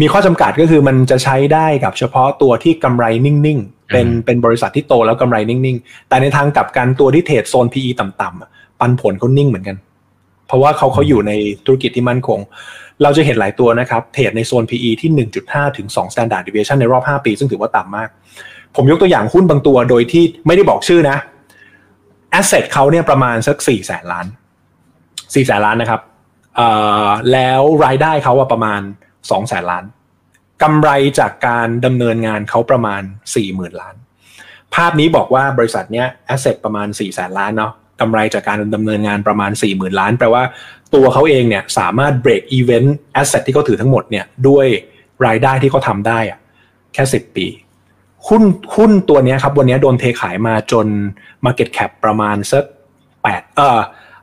[0.00, 8.50] มีข้อจำกัดก็คือมันจะใช้ได้กับเฉพาะตัวที่กำไรนิ่งๆ เป็นเป็นบริษัทที่โตแล้วกำไรนิ่งๆ แต่ในทางกลับกันตัวที่เทรดโซน PE ต่ำๆอะ
[8.84, 9.76] ปันผลเขานิ่งเหมือนกัน
[10.46, 11.32] เพราะว่าเขาเขาอยู่ใน
[11.64, 12.40] ธุรกิจที่มั่นคง
[13.02, 15.10] เราจะเห็นหลายตัวนะครับเทรดในโซน PE ที่
[15.46, 18.08] 1.5 ถึง 2 standard deviation ในรอบ 5 ปี ซึ่งถือว่าต่ำมาก
[18.76, 21.16] ผมยกตัวอย่างหุ้นบางตัวโดยที่ไม่ได้บอกชื่อนะ
[22.38, 24.26] asset เขาเนี่ยประมาณสัก4แสนล้าน
[24.94, 26.00] 4แสนล้านนะครับ
[27.32, 28.80] แล้วรายได้เขาอะประมาณ
[29.14, 29.84] 2แสนล้าน
[30.62, 33.02] กำไรจากการดำเนินงานเขาประมาณ
[33.34, 33.94] 4 0,000 ล้าน
[34.74, 40.42] ภาพนี้บอกว่าบริษัทเนี้ย asset ประมาณ 4 แสนล้านเนาะ กำไรจากการดำเนินงานประมาณ 40,000 ล้าน แปลว่า
[40.94, 42.88] ตัวเขาเองเนี่ยสามารถ break event
[43.20, 44.66] asset ที่เขาถือทั้งหมดเนี่ยด้วย
[45.26, 46.38] รายได้ที่เขาทำได้อะ
[46.94, 47.46] แค่ 10 ปี
[48.28, 48.42] หุ้น
[48.76, 50.86] หุ้นตัวนี้ครับ วันนี้โดนเทขายมาจน
[51.44, 52.64] Market Cap ประมาณสัก
[53.22, 53.80] แปดเออ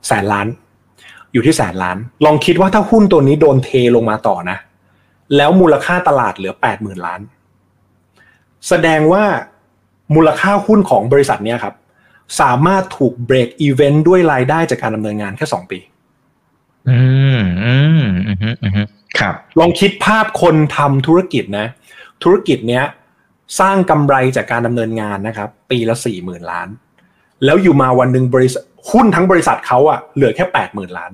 [0.08, 0.48] แสนล้าน
[1.34, 4.58] อยู่ที่แสนล้าน ลองคิดว่าถ้าหุ้นตัวนี้โดนเทลงมาต่อนะ
[5.38, 7.22] แล้วมูลค่าตลาดเหลือแปดหมื่นล้าน
[8.68, 9.24] แสดงว่า
[10.16, 11.74] มูลค่าหุ้นของบริษัทเนี้ยครับ
[12.40, 15.80] สามารถถูกเบรกอีเวนต์ด้วยรายได้จากการดำเนินงานแค่สองปี
[16.90, 17.00] อื
[17.38, 18.88] มอืมอืมอืมอืม
[19.20, 21.68] ครับ ลองคิดภาพคนทำธุรกิจนะ
[22.24, 22.84] ธุรกิจเนี้ย
[23.60, 26.68] สร้างกำไรจากการดำเนินงานนะครับ ปีละสี่หมื่นล้าน
[27.46, 31.12] แล้วอยู่มาวันหนึ่งบริษัทหุ้นทั้งบริษัทเขาอะเหลือแค่แปดหมื่นล้าน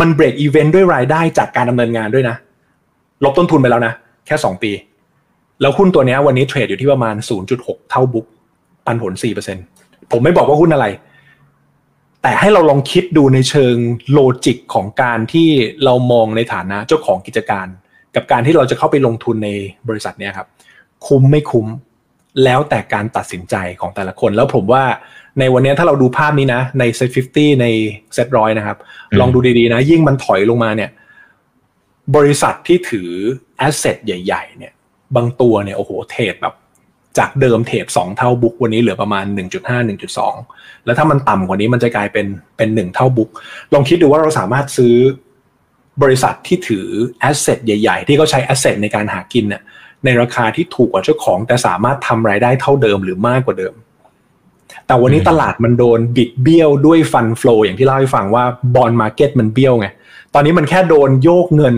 [0.00, 2.36] มันเบรกอีเวนต์ด้วยรายได้จากการดำเนินงานด้วยนะ
[3.24, 3.92] ลบต้นทุนไปแล้วนะ
[4.26, 4.72] แค่สองปี
[5.60, 7.14] แล้วหุ้นตัวเนี้ยวันนี้เทรดอยู่ที่ประมาณ
[7.52, 8.26] 0.6 เท่าบุ๊ก
[8.86, 9.12] ปันผล
[9.52, 10.86] 4% ผมไม่บอกว่าหุ้นอะไร
[12.22, 13.76] แต่ให้เราลองคิดดูในเชิง
[14.12, 15.48] โลจิกของการที่
[15.84, 17.66] เรามองในฐานะเจ้าของกิจการ
[18.14, 19.50] กับการที่เราจะเข้าไปลงทุนใน
[19.88, 20.48] บริษัทเนี้ยครับ
[21.06, 21.66] คุ้มไม่คุ้ม
[22.44, 24.84] แล้วแต่การตัดสินใจของแต่ละคน แล้วผมว่า
[25.38, 27.66] ในวันนี้ถ้าเราดูภาพนี้นะ ใน SET50ใน
[28.14, 28.78] เซ็ตร้อยนะครับ
[29.10, 30.90] อืมลองดูดีๆนะ ยิ่งมันถอยลงมาเนี่ย
[32.16, 33.10] บริษัทที่ถือ
[33.58, 34.72] asset ใหญ่ ๆ เนี่ย
[35.16, 36.54] บางตัวเนี่ยโอ้โหเทรดแบบ
[37.18, 39.24] จากเดิมเทรดสองเท่า book วันนี้เหลือประมาณ
[39.60, 39.96] 1.5
[40.36, 43.30] 1.2 แล้วถ้ามันต่ำกว่านี้มันจะกลายเป็นเป็นหนึ่งเท่า book
[43.72, 44.94] ลองคิดดูว่าเราสามารถซื้อ
[46.02, 46.86] บริษัทที่ถือ
[47.20, 49.62] asset ใหญ่ ๆ ที่เขาใช้ asset ในการหากินเนี่ย
[50.04, 53.74] ในราคาที่ถูกกว่าเจ้าของ แต่สามารถทำรายได้เท่าเดิมหรือมากกว่าเดิม
[54.86, 59.88] แต่วันนี้ตลาดมันโดนบิดเบี้ยวด้วย fund flow อย่างที่เล่าให้ฟังว่า bond market มันเบี้ยวไง
[60.34, 61.74] ตอนนี้มันแค่โดนโยกเงิน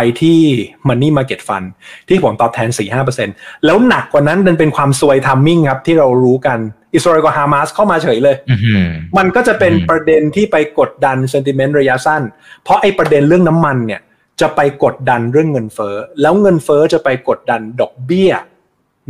[0.00, 0.40] ไปที่
[0.88, 1.68] Money Market Fund
[2.08, 2.68] ที่ผลตอบแทน
[3.16, 6.58] 4-5%แล้วหนักกว่านั้นมันเป็นความซวย timing ครับ ที่เรารู้กัน
[6.94, 8.54] อิสราเอลกับฮามาสเข้ามาเฉยเลยอื
[8.86, 12.22] มมันก็จะเป็นอืมประเด็นที่ไปกดดัน sentiment ระยะสั้น
[12.62, 14.00] เพราะไอ้ประเด็นเรื่องน้ำมันเนี่ย
[14.40, 18.32] จะไปกดดันเรื่องเงินเฟ้อแล้วเงินเฟ้อจะไปกดดันดอกเบี้ย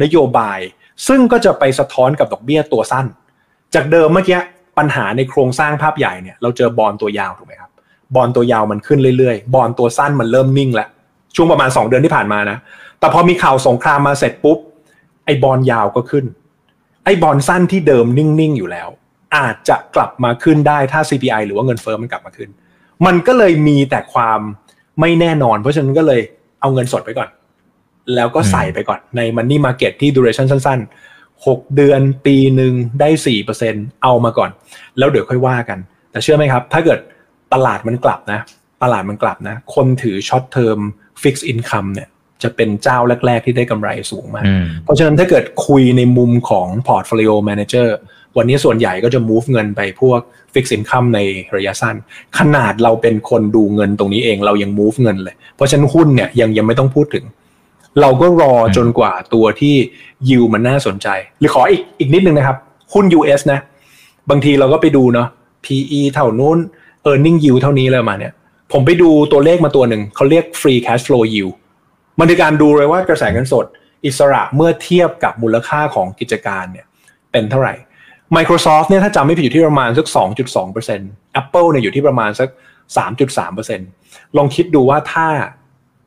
[0.03, 0.59] นโยบาย
[1.09, 3.07] ซึ่งก็จะไปสะท้อนกับดอกเบี้ยตัวสั้น
[3.74, 4.40] จากเดิมเมื่อกี้
[4.79, 7.68] ปัญหาในโครงสร้างภาพใหญ่เนี่ยเราเจอบอลตัวยาวถูกไหมครับ
[8.16, 10.88] บอลตัวยาวมันขึ้นเรื่อยๆ บอลตัวสั้นมันเริ่มนิ่งแล้ว
[11.37, 12.59] ช่วงประมาณ 2 เดือนที่ผ่านมานะ
[13.01, 14.59] แต่พอมีข่าวสงครามมาเสร็จปุ๊บ
[15.25, 16.25] ไอ้บอลยาวก็ขึ้น
[17.05, 18.88] ไอ้บอลสั้นที่เดิมนิ่งๆอยู่แล้ว
[19.37, 22.51] อาจจะกลับมาขึ้นได้ถ้า CPI หรือว่าเงินเฟ้อมันกลับมาขึ้น
[23.07, 24.40] มันก็เลยมีแต่ความ
[25.01, 26.21] ไม่แน่นอน เพราะฉะนั้นก็เลย
[26.61, 27.29] เอาเงินสดไปก่อน
[28.14, 30.81] แล้วก็ใส่ไปก่อนใน Money Market ที่ duration สั้น
[31.12, 33.09] ๆ 6 เดือนปีหนึ่งได้
[33.57, 34.51] 4%เอามาก่อน
[34.99, 35.79] แล้วเดี๋ยวค่อยว่ากัน
[36.11, 36.99] แต่เชื่อไหมครับ ถ้าเกิด
[37.53, 38.41] ตลาดมันกลับนะ
[38.83, 40.81] ตลาดมันกลับนะ คนถือ short term
[41.23, 42.09] fixed income เนี่ย
[42.43, 47.89] จะเป็นเจ้าแรก ๆ ที่ได้กำไรสูงมากอืมเพราะฉะนั้นถ้าเกิดคุยในมุมของ portfolio manager
[48.37, 50.21] วันนี้ส่วนใหญ่ก็จะ move เงินไปพวก
[50.55, 51.21] fixed income ใน
[51.57, 51.97] ระยะสั้น
[52.39, 57.25] ขนาดเราเป็นคนดูเงินตรงนี้เองเรายัง move เงินเลย เพราะฉะนั้นหุ้นเนี่ยยังยังไม่ต้องพูดถึง
[58.01, 59.75] เราก็รอจนกว่าตัวที่
[60.29, 61.09] ยิวมันน่าสนใจ
[61.39, 62.57] หรือขออีกอีกนิดนึงนะครับ
[62.95, 63.61] หุ้น US นะ
[64.31, 65.29] บางทีเราก็ไปดูเนาะ
[65.65, 66.59] PE เท่านู้น
[67.09, 68.33] earning yield เท่านี้เลยมาเนี่ย
[68.73, 71.55] ผมไปดูตัวเลขมาตัวหนึ่งเขาเรียก free cash flow yield
[72.18, 73.66] มันคือการดูเลยว่ากระแสเงินสด
[74.07, 76.87] อิสระเมื่อเทียบกับมูลค่าของกิจการเนี่ย
[77.33, 77.75] เป็นเท่าไหร่
[78.37, 80.07] Microsoft เนี่ยถ้าจำไม่ผิดอยู่ที่ประมาณสัก
[80.73, 82.49] 2.2% Apple เนี่ยอยู่ที่ประมาณสัก
[83.66, 85.27] 3.3%ลองคิดดูว่าถ้า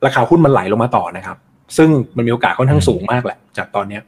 [0.04, 1.36] ราคาหุ้นมันไหลลงมาต่อนะครับ
[1.76, 4.00] ซึ่งมันมีโอกาสค่อนข้างสูงมากแหละ จากตอนนี้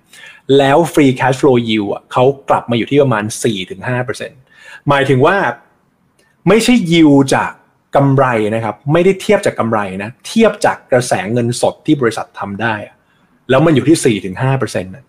[0.58, 3.24] แล้ว free cash flow yield เขากลับมาอยู่ที่ประมาณ
[4.06, 5.36] 4-5%หมายถึงว่า
[6.48, 7.50] ไม่ใช่ yield จาก
[7.96, 12.74] กำไรนะครับ ไม่ได้เทียบจากกำไรนะ เทียบจากกระแสเงินสดที่บริษัททำได้
[13.50, 15.04] แล้วมันอยู่ที่ 4-5%นะ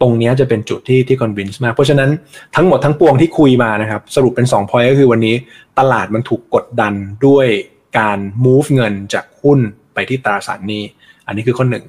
[0.00, 2.10] ตรงนี้จะเป็นจุดที่ที่คอนวินส์มาก เพราะฉะนั้น
[2.56, 5.34] ทั้งหมดทั้งปวงที่คุยมานะครับ สรุปเป็น2 point ก็คือวันนี้
[5.78, 6.92] ตลาดมันถูกกดดัน
[7.26, 7.46] ด้วย
[7.98, 9.58] การ move เงินจากหุ้น
[9.94, 10.82] ไปที่ตราสารหนี้
[11.26, 11.84] อันนี้คือข้อหนึ่ง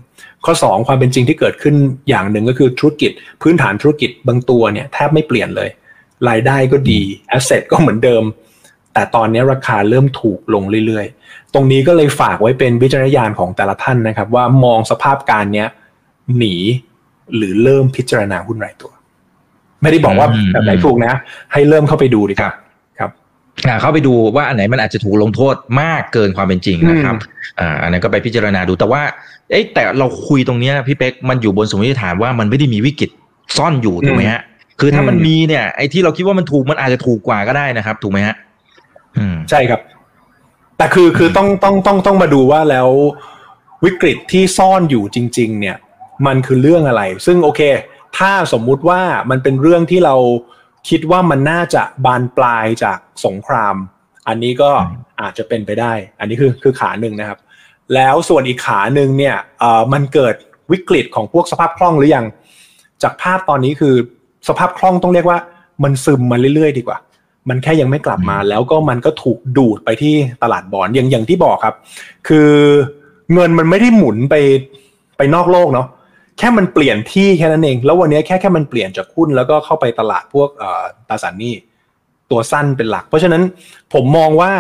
[0.46, 1.76] ข้อ 2 ความเป็นจริงที่เกิดขึ้น
[2.10, 5.70] อย่างหนึ่งก็คือธุรกิจ พื้นฐานธุรกิจบางตัวเนี่ยแทบไม่เปลี่ยนเลย
[6.30, 7.02] รายได้ก็ดี
[7.38, 8.24] asset ก็เหมือนเดิม
[8.94, 15.68] แต่ตอนนี้ราคาเริ่มถูกลงเรื่อยๆ ตรงนี้ก็เลยฝากไว้เป็นวิจารณญาณของแต่ละท่านนะครับ ว่ามองสภาพการเนี้ย
[16.38, 16.56] หนี
[17.36, 18.92] หรือเริ่มพิจารณาหุ้นรายตัว
[19.82, 21.14] ไม่ได้บอกว่าแบบไหนถูกนะ
[21.54, 22.54] ให้เริ่มเข้าไปดูดีครับ
[23.00, 23.12] ครับ
[23.82, 27.16] เข้าไปดูว่าอันไหนมันอาจจะถูกลงโทษมากเกินความเป็นจริงนะครับ
[27.60, 29.02] อ่าอันนั้นก็ไปพิจารณาดูแต่ว่า
[29.50, 33.10] เอ๊ะแต่เราคุยตรงเนี้ยพี่เป๊กมันอยู่บนสมมติฐานว่ามันไม่ได้มีวิกฤต
[33.58, 34.42] ซ่อนอยู่ถูกไหมฮะ
[34.80, 38.49] คือถ้ามันมีเนี่ยไอ้ที่เราคิดว่ามันถูกมันอาจจะถูกกว่าก็ได้นะครับ ถูกไหมฮะอืม
[39.50, 39.82] ใช่ครับ
[40.78, 42.90] แต่คือคือต้องต้องต้องต้องมาดูว่าแล้ว
[43.86, 45.78] วิกฤตที่ซ่อนอยู่จริง ๆ เนี่ย
[46.26, 47.62] มันคือเรื่องอะไร ซึ่งโอเค
[48.18, 50.16] ถ้าสมมุติว่ามันเป็นเรื่องที่เรา
[50.90, 53.76] คิดว่ามันน่าจะบานปลายจากสงคราม
[54.28, 54.72] อันนี้ก็
[55.22, 57.40] อาจจะเป็นไปได้ อันนี้คือคือขาหนึ่งนะครับ
[57.96, 60.36] แล้วส่วนอีกขาหนึ่งเนี่ยเอ่อมันเกิด
[60.72, 62.26] วิกฤตของพวกสภาพคล่องหรือยัง
[63.04, 63.96] จากภาพตอนนี้คือ
[64.48, 65.40] สภาพคล่องต้องเรียกว่า
[65.84, 66.98] มันซึมมาเรื่อยๆ ดีกว่า
[67.50, 71.76] มันแค่ยังไม่กลับมา แล้วก็มันก็ถูกดูดไปที่ตลาดบอลอย่างอย่างที่บอกครับ
[72.28, 72.52] คือ
[73.34, 74.36] เงินมันไม่ได้หมุนไป
[75.18, 75.88] ไปนอกโลกเนาะ
[76.38, 80.50] แค่มันเปลี่ยนที่แค่นั้นเอง แล้ววันนี้แค่แค่มันเปลี่ยนจากหุ้นแล้วก็เข้าไปตลาดพวก
[81.10, 81.54] ตราสารหนี้
[82.32, 83.44] ตัวสั้นเป็นหลัก เพราะฉะนั้น
[83.94, 84.54] ผมมองว่า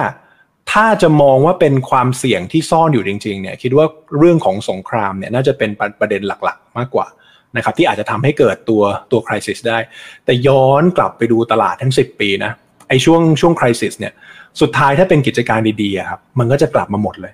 [0.72, 3.86] ถ้าจะมองว่าเป็นความเสี่ยงที่ซ่อนอยู่จริงๆเนี่ยคิดว่า
[4.20, 7.08] เรื่องของสงครามเนี่ยน่าจะเป็นประเด็นหลักๆ มากกว่า
[7.56, 9.78] นะครับที่อาจจะทำให้เกิดตัวตัวคริสิสได้
[10.26, 12.52] แต่ย้อนกลับไปดูตลาดทั้ง 10 ปีนะ
[12.90, 14.14] ไอช่วงช่วงคริสิสเนี่ย
[14.62, 17.34] สุดท้ายถ้าเป็นกิจการดีๆครับมันก็จะกลับมาหมดเลย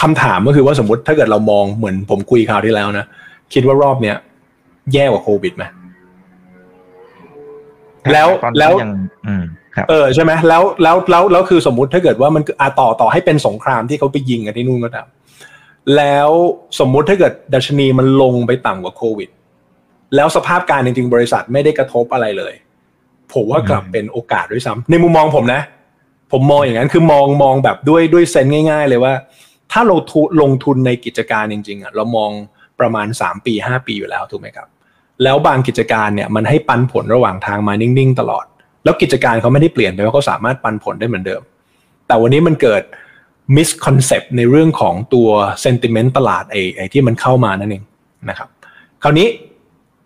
[0.00, 3.06] คำถามก็คือว่าสมมติถ้าเกิดเรามองเหมือนผมคุยคราวที่แล้วนะ
[3.54, 4.16] คิดว่ารอบเนี้ย
[4.92, 5.64] แย่กว่าโควิดไหม
[8.12, 8.72] แล้วแล้ว
[9.88, 15.06] เออใช่ไหมแล้วแล้วแล้วแล้วคือสมมุติถ้าเกิดว่ามันอาต่อต่อให้เป็นสงครามที่เขาไปยิงกันที่นู่นก็ตาม
[15.96, 16.30] แล้ว
[16.78, 19.28] สมมุติถ้าเกิดดัชนีมันลงไปต่ำกว่าโควิด
[20.16, 22.54] แล้วสภาพการจริงๆ บริษัทไม่ได้กระทบอะไรเลย
[23.34, 25.62] ผมว่ากลับเป็นโอกาสด้วยซ้ำในมุมมองผมนะ
[26.32, 29.14] ผมมองอย่างนั้นคือมองมองแบบด้วยด้วย sense ง่าย ๆ เลยว่า
[29.72, 29.96] ถ้าเรา
[30.40, 32.30] ลงทุนในกิจการจริง ๆอะเรามอง
[32.80, 34.68] ประมาณ 3 ปี 5 ปีอยู่แล้วถูกไหมครับ
[35.22, 38.44] แล้วบางกิจการเนี่ยมันให้ปันผลระหว่างทางมานิ่งๆ ตลอด
[38.84, 41.42] แล้วกิจการเขาไม่ได้เปลี่ยนไปว่าเขาสามารถปันผลได้เหมือนเดิม
[42.06, 42.82] แต่วันนี้มันเกิด
[43.56, 45.28] misconcept ในเรื่องของตัว
[45.62, 47.84] sentiment ตลาดไอ้ไอ้ที่มันเข้ามานั่นเอง
[48.28, 48.48] นะครับ
[49.02, 49.28] คราวนี้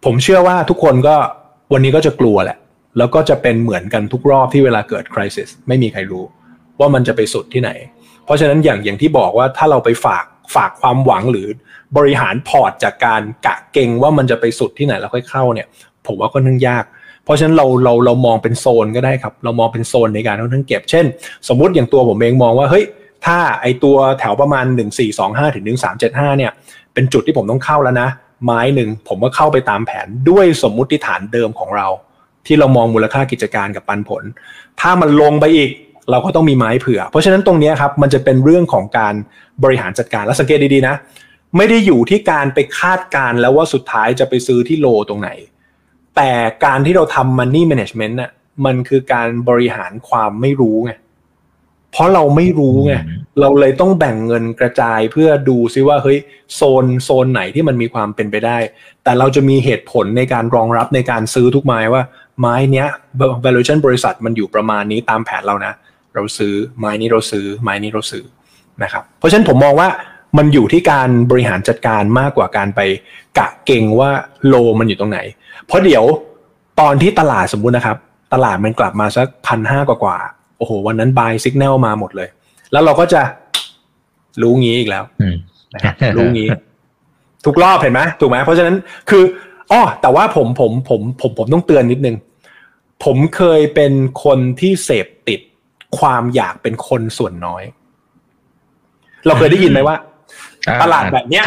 [0.04, 1.16] ผมเชื่อว่าทุกคนก็
[1.72, 2.56] วันนี้ก็จะกลัวแหละ
[2.98, 6.24] แล้วก็จะเป็นเหมือนกันทุกรอบที่เวลาเกิดคริสิสไม่มีใครรู้
[6.80, 7.70] ว่ามันจะไปสุดที่ไหน
[8.24, 10.24] เพราะฉะนั้นอย่างอย่างที่บอกว่าถ้าเราไปฝาก
[10.54, 11.46] ฝากความหวังหรือ
[11.96, 15.66] บริหารพอร์ตจากการกะเก่งว่ามันจะไปสุดที่ไหนแล้วค่อยเข้าเนี่ย
[16.06, 16.84] ผมว่าก็นึ่งยาก
[17.24, 21.04] เพราะฉะนั้นเราเราเรามองเป็นโซนก็ได้ครับ เรามองเป็นโซนในการทั้งทั้งเก็บ เช่น
[21.48, 22.84] สมมุติอย่างตัวผมเองมองว่าเฮ้ย
[23.26, 24.64] ถ้าไอตัวแถวประมาณ
[25.10, 25.64] 1425ถึง
[26.00, 26.52] 1375เนี่ย
[26.94, 28.08] เป็นจุดที่ผมต้องเข้าแล้วนะ
[28.44, 31.88] ไม้หนึ่งผมก็เข้าไปตามแผนด้วยสมมุติฐานเดิมของเรา
[32.46, 34.22] ที่เรามองมูลค่ากิจการกับปันผล
[34.80, 35.70] ถ้ามันลงไปอีก
[36.10, 39.14] เราก็ต้องมีไม้เผื่อ เพราะฉะนั้นตรงนี้ครับมันจะเป็นเรื่องของการ
[39.62, 40.94] บริหารจัดการและสังเกตดีๆนะ
[41.56, 45.30] ไม่ได้อยู่ที่การไปคาดการแล้วว่าสุดท้ายจะไปซื้อที่โลตรงไหน
[46.16, 46.30] แต่
[46.64, 48.30] การที่เราทำ money management น่ะ
[48.64, 50.92] มันคือการบริหารความไม่รู้ไง
[51.92, 52.94] เพราะเราไม่รู้ไง
[53.40, 56.18] เราเลยต้องแบ่งเงินกระจายเพื่อดูซิว่าเฮ้ย
[56.54, 58.58] โซนโซนไหนที่มันมีความเป็นไปได้
[59.04, 62.02] แต่เราจะมีเหตุผลในการรองรับในการซื้อทุกไม้ว่า
[62.40, 62.88] ไม้เนี้ย
[63.44, 65.72] valuation บริษัทมันอยู่ประมาณนี้ตามแผนเรานะ
[66.14, 68.24] เราซื้อไม้นี้เราซื้อไม้นี้เราซื้อ
[68.82, 69.88] นะครับเพราะฉะนั้นผมมองว่า
[70.38, 72.80] มันอยู่ที่การบริหารจัดการมากกว่าการไป
[73.38, 74.10] กะเก่งว่า
[74.46, 75.18] โลมันอยู่ตรงไหน
[75.66, 76.04] เพราะเดี๋ยว
[76.80, 77.96] ตอนที่ตลาดสมมุตินะครับ
[78.34, 80.16] ตลาดมันกลับมาสักพันห้ากว่า
[80.58, 82.28] โอ้โห วันนั้นบายสัญญาณมาหมดเลย
[82.72, 83.22] แล้วเราก็จะ
[84.42, 85.04] รู้งี้อีกแล้ว
[85.74, 86.48] นะครับรู้งี้
[87.46, 88.76] ทุกรอบเห็นไหมถูกไหมเพราะฉะนั้น
[89.10, 89.22] คือ
[89.72, 92.16] อ๋อแต่ว่าผมผมผมผมผมต้องเตือนนิดนึง
[93.04, 93.92] ผมเคยเป็น
[94.24, 95.40] คนที่เสพติด
[95.98, 97.62] ความอยากเป็นคนส่วนน้อย
[99.26, 99.96] เราเคยได้ยินไหมว่า
[100.82, 101.44] ตลาดแบบเนี้ย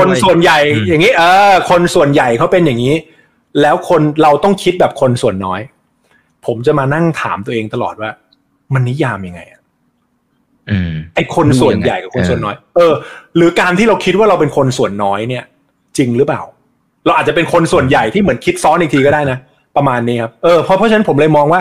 [0.00, 0.58] คนส่วนใหญ่
[0.88, 2.94] อย่างนี้เออ คนส่วนใหญ่เขาเป็นอย่างนี้
[3.60, 5.60] แล้วคนเราต้องคิดแบบคนส่วนน้อย
[6.46, 8.10] ผมจะมานั่งถามตัวเองตลอดว่า
[8.74, 9.40] มันนิยามยังไง
[11.14, 12.94] ไอ้คนส่วนใหญ่กับคนส่วนน้อย เออ
[13.36, 15.44] หรือการที่เราคิดว่าเราเป็นคนส่วนน้อยเนี่ย
[15.96, 16.42] จริงหรือเปล่า
[17.06, 19.38] เราอาจจะเป็นคนส่วนใหญ่ที่เหมือนคิดซ้อนอีกทีก็ได้นะ
[19.76, 21.60] ประมาณนี้ครับเออเพราะเพราะฉะนั้นผมเลยมองว่า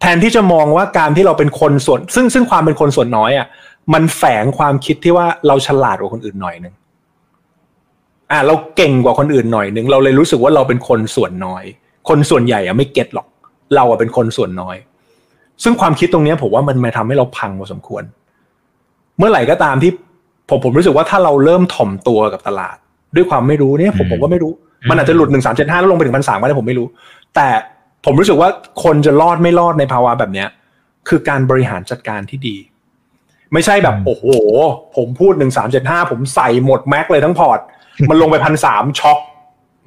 [0.00, 3.46] แทนที่จะมองว่าการที่เราเป็นคนส่วน ซึ่งซึ่งความเป็นคนส่วนน้อยอะ
[3.94, 6.74] มันแฝงความคิดที่ว่าเราฉลาดกว่าคนอื่นหน่อยนึง
[8.30, 11.64] อ่าเราเก่งกว่าคนอื่นหน่อยนึงเราเลยรู้สึกว่าเราเป็นคนส่วนน้อย
[12.08, 13.26] คนส่วนใหญ่อะไม่เก็ตหรอก
[13.76, 14.76] เราอะเป็นคนส่วนน้อย
[15.62, 18.02] ซึ่งความคิดตรงนี้ผมว่ามันมาทำให้เราพังพอสมควร
[19.18, 19.92] เมื่อไหร่ก็ตามที่
[20.48, 22.76] ผมผมรู้สึกว่าถ้าเราเริ่มถ่อมตัวกับตลาด
[23.16, 24.52] ด้วยความไม่รู้เนี่ย ผมผมก็ไม่รู้
[24.88, 26.86] มันอาจจะหลุดหนึ่งสามเจ็ดห้าแล้วลงไปถึงพันสามก็ได้ผมไม่รู้
[27.34, 27.48] แต่
[28.04, 28.48] ผมรู้สึกว่า
[28.84, 30.48] คนจะรอดไม่รอดในภาวะแบบเนี้ย
[31.08, 32.56] คือการบริหารจัดการที่ดี
[33.52, 34.24] ไม่ใช่แบบโอ้โห
[34.96, 37.58] ผมพูดหนึ่งสามเจ็ดห้าผมใส่หมดแม็กเลยทั้งพอร์ต
[38.08, 39.18] มันลงไปพันสามช็อก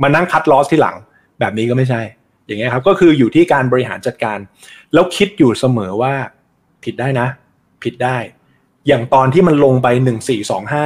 [0.02, 0.96] มานั่งคัดลอสที่หลัง
[1.40, 2.02] แบบนี้ก็ไม่ใช่
[2.46, 4.38] อย่างเงี้ยครับ ก็คืออยู่ที่การบริหารจัดการ
[4.94, 6.14] แล้วคิดอยู่เสมอว่า
[6.84, 7.28] ผิดได้นะ
[7.84, 8.18] ผิดได้
[8.88, 10.86] อย่างตอนที่มันลงไปหนึ่งสี่สองห้า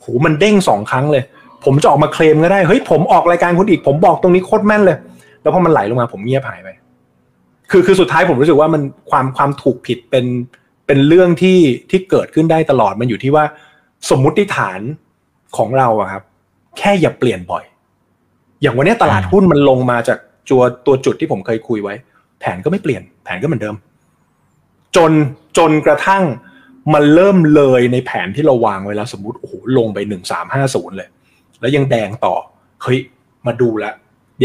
[0.00, 1.24] โหมันเด้งสองครั้งเลย
[1.64, 4.98] ผมจะออกมาเคลมก็ได้เฮ้ยผมออกรายการคุณอีก ผมบอกตรงนี้โคตรแม่นเลย
[5.42, 6.68] แล้วพอมันไหลลงมาผมเงียบหายไป
[7.70, 10.26] คือคือสุดท้ายผมรู้สึกว่ามันความความถูกผิดเป็น
[10.86, 11.58] เป็นเรื่องที่
[11.90, 13.44] ที่เกิดขึ้นได้ตลอดมันอยู่ที่ว่า
[14.10, 14.80] สมมุติฐาน
[15.56, 16.22] ของเราอะครับ
[16.78, 17.64] แค่อย่าเปลี่ยนบ่อย
[18.62, 20.18] อย่างวันนี้ตลาดหุ้นมันลงมาจาก
[20.50, 21.94] ตัวตัวจุดที่ผมเคยคุยไว้
[22.40, 23.76] แผนก็ไม่เปลี่ยน แผนก็เหมือนเดิม
[24.96, 25.12] จน
[25.58, 26.22] จนกระทั่ง
[26.94, 31.08] มันเริ่มเลยในแผนที่เราวางไว้แล้ว สมมติโอ้โหลงไปหนึ่งสามห้าศูนย์เลย
[31.64, 32.34] แล้วยังแดงต่อ
[32.82, 32.98] เฮ้ย
[33.46, 33.94] มาดูแล้ว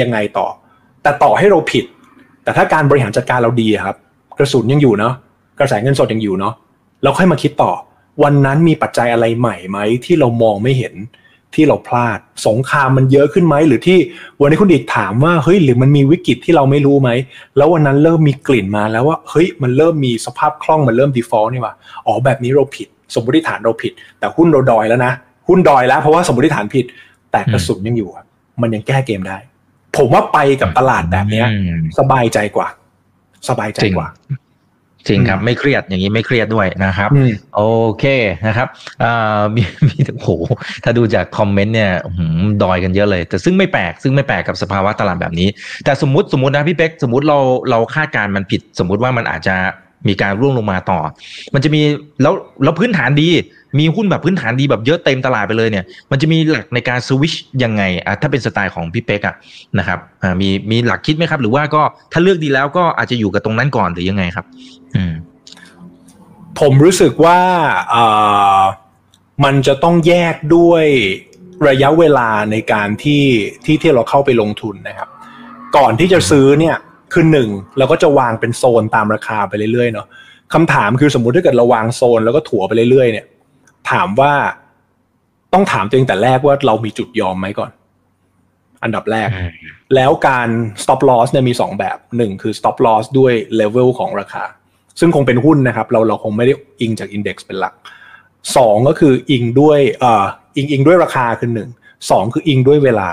[0.01, 0.47] ยังไงต่อ
[1.03, 1.85] แต่ต่อให้เราผิด
[2.43, 3.95] แต่ถ้าการบริหารจัดการเราดีครับ
[4.37, 5.13] กระสุนยังอยู่เนาะ
[5.59, 6.53] กระแสเงินสดยังอยู่เนาะ
[7.03, 7.71] เราค่อยมาคิดต่อ
[8.23, 10.93] วันนั้นมีปัจจัยอะไรใหม่ไหมที่เรามองไม่เห็น
[11.55, 13.97] ที่เราพลาดสงครามมันเยอะขึ้นไหมหรือที่
[14.41, 17.09] วันนี้คุณอีกถามว่าเฮ้ยหรือมันมีวิกฤตที่เราไม่รู้ไหม
[17.57, 21.73] แล้ววันนั้นเริ่มมีกลิ่นมาแล้วว่าเฮ้ยมันเริ่มมีสภาพคล่องมันเริ่ม default นี่ว่า
[22.05, 25.13] อ๋อแบบนี้เราผิด สมมติฐานเราผิด แต่หุ้นเราดอยแล้วนะ
[25.47, 26.85] หุ้นดอยแล้วเพราะว่าสมมติฐานผิด
[27.31, 28.09] แต่กระสุนยังอยู่
[28.61, 29.37] มันยังแก้เกมได้
[29.97, 31.47] ผมว่าไปกับตลาดแบบเนี้ย
[31.99, 32.67] สบายใจกว่า
[33.49, 34.07] สบายใจกว่า
[35.07, 37.09] จริงครับไม่เครียดอย่างนี้ไม่เครียดด้วยนะครับ
[37.55, 37.61] โอ
[37.99, 38.05] เค
[38.47, 38.67] นะครับ
[39.03, 40.29] อ่ามีมีโอ้โห
[40.83, 41.91] ถ้าดูจากคอมเมนต์เนี่ย
[42.63, 45.47] ดอยกันเยอะเลย แต่ซึ่งไม่แปลกซึ่งไม่แปลกกับสภาวะตลาดแบบนี้
[45.85, 47.39] แต่สมมติสมมตินะพี่เป๊กสมมติเรา
[47.69, 49.55] เราคาดการมันผิด สมมุติว่ามันอาจจะ
[50.07, 50.99] มีการร่วงลงมาต่อ
[51.53, 51.81] มันจะมี
[52.21, 53.29] แล้วแล้วพื้นฐานดี
[53.79, 59.35] มีหุ้นแบบพื้นฐานดีแบบเยอะเต็มตลาดไปเลยเนี่ย มันจะมีหลักในการสวิชยังไงอะถ้าเป็นสไตล์ของพี่เป๊กอะ
[59.79, 64.45] นะครับอ่ามีมีหลักคิดไหมครับ หรือว่าก็ถ้าเลือกดีแล้วก็อาจจะอยู่กับตรงนั้นก่อนหรือยังไงครับ
[64.95, 65.13] อืม
[66.59, 67.39] ผมรู้สึกว่า
[67.93, 68.61] อ่า
[69.43, 70.85] มันจะต้องแยกด้วย
[71.69, 73.23] ระยะเวลาในการที่
[73.65, 75.09] ที่ที่เราเข้าไปลงทุนนะครับ
[75.77, 76.75] ก่อนที่จะซื้อเนี่ย
[77.13, 80.07] คือหนึ่งเราก็จะวางเป็นโซนตามราคาไปเรื่อยๆเนาะ
[80.53, 83.25] คำถามคือสมมุติถ้าเกิดเราวางโซนแล้วก็ถั่วไปเรื่อยๆเนี่ย
[83.91, 84.33] ถามว่า
[85.53, 87.71] ต้องถามตัวเองแต่แรกว่าเรามีจุดยอมไหมก่อน
[88.83, 89.29] อันดับแรก
[89.95, 90.49] แล้วการ
[90.83, 94.43] stop loss เนี่ยมีสองแบบหนึ่งคือ stop loss ด้วย level ของราคา
[94.99, 97.73] ซึ่งคงเป็นหุ้นนะครับ เราเราคงไม่ได้อิงจาก index เป็นหลัก
[98.57, 100.25] สองก็คืออิงด้วยเอ่อ
[100.57, 101.69] อิงอิงด้วยราคาคือหนึ่ง
[102.11, 103.09] สองคืออิงด้วยเวลา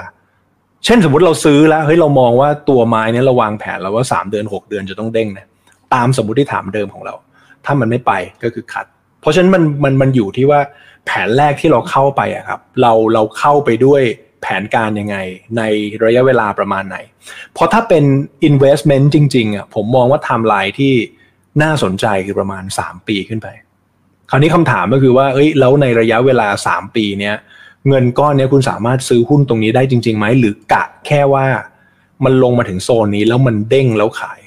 [0.85, 5.47] เช่นสมมุติเราซื้อแล้วเฮ้ยเรามองว่าตัวไม้เนี่ยเราวางแผนแล้วว่าสามเดือนหกเดือนจะต้องเด้งนะ
[5.95, 7.15] ตามสมมติฐานเดิมของเรา
[7.65, 8.13] ถ้ามันไม่ไป
[8.43, 8.96] ก็คือคัดเพ
[9.27, 10.61] ราะฉะนั้นมันมันมันอยู่ที่ว่า
[11.07, 14.03] แผนแรกที่เราเข้าไปอะครับ เราเราเข้าไปด้วย
[14.43, 15.17] แผนการยังไง
[15.57, 15.63] ใน
[16.05, 16.97] ระยะเวลาประมาณไหน
[17.53, 18.05] เพราะถ้าเป็น
[18.49, 20.95] investment จริงๆอะผมมองว่าไทม์ไลน์ที่
[21.63, 23.49] น่าสนใจคือประมาณ 3 ปีขึ้นไป
[24.31, 27.35] คราวนี้คำถามก็คือว่าเอ้ยแล้วในระยะเวลา 3 ปีเนี้ย
[27.89, 31.47] เงินก้อนเนี้ยคุณสามารถซื้อหุ้นตรงนี้ได้จริงๆไหมหรือกะแค่ว่า
[32.25, 34.41] มันลงมาถึงโซนนี้แล้วมันเด้งแล้วขาย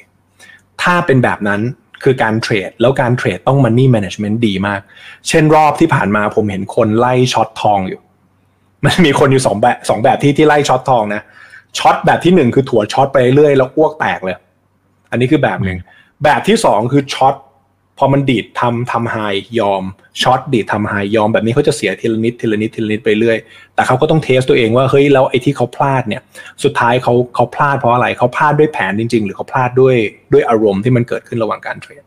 [0.81, 1.61] ถ้าเป็นแบบนั้น
[2.03, 4.81] คือการเทรด แล้วการเทรดต้อง money management ดีมาก
[5.27, 8.01] เช่นรอบที่ผ่านมาผมเห็นคนไล่ช็อตทองอยู่
[8.85, 11.21] มันมีคนอยู่สองแบบสองแบบที่ที่ไล่ช็อตทองนะ
[11.77, 14.35] ช็อตแบบที่หนึ่งคือถั่วช็อตไปเรื่อยแล้วอ้วกแตกเลย
[15.11, 15.77] อันนี้คือแบบหนึ่ง
[16.23, 17.35] แบบที่สองคือ short
[18.01, 19.17] พอมันดีดทำทำ high
[19.59, 19.83] ยอม
[20.21, 23.37] short ดีดทำ high ยอมแบบนี้เขาจะเสียทีละนิดทีละนิดทีละนิดไปเรื่อย
[23.75, 26.21] แต่เขาก็ต้อง test ตัวเองว่าเฮ้ยแล้วไอ้ที่เขาพลาดเนี่ย
[26.63, 29.95] สุดท้ายเขาเขาพลาดเพราะอะไรเขาพลาดด้วยแผนจริง ๆ หรือเขาพลาดด้วย
[30.33, 32.03] ด้วยอารมณ์ที่มันเกิดขึ้นระหว่างการเทรด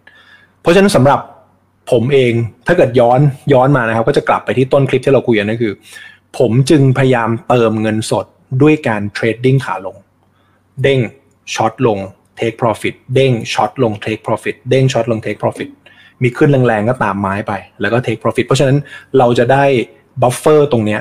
[0.63, 1.21] เพราะฉะนั้นสำหรับ
[1.93, 2.33] ผมเอง
[2.67, 3.21] ถ้าเกิดย้อน
[3.53, 5.73] ย้อนมานะครับ ก็จะกลับไปที่ต้นคลิปที่เราคุยกันนั่นคือ
[6.39, 8.27] ผมจึงพยายามเติมเงินสด
[8.63, 9.97] ด้วยการเทรดดิ้งขาลง
[10.83, 11.01] เด้ง
[11.55, 11.99] ช็อตลง
[12.39, 15.71] take profit เด้งช็อตลง take profit เด้งช็อตลง take profit
[16.23, 18.79] มีขึ้นแรงๆก็ตามไม้ไป แล้วก็ take profit เพราะฉะนั้น
[19.19, 19.65] เราจะได้
[20.23, 21.01] buffer ตรงเนี้ย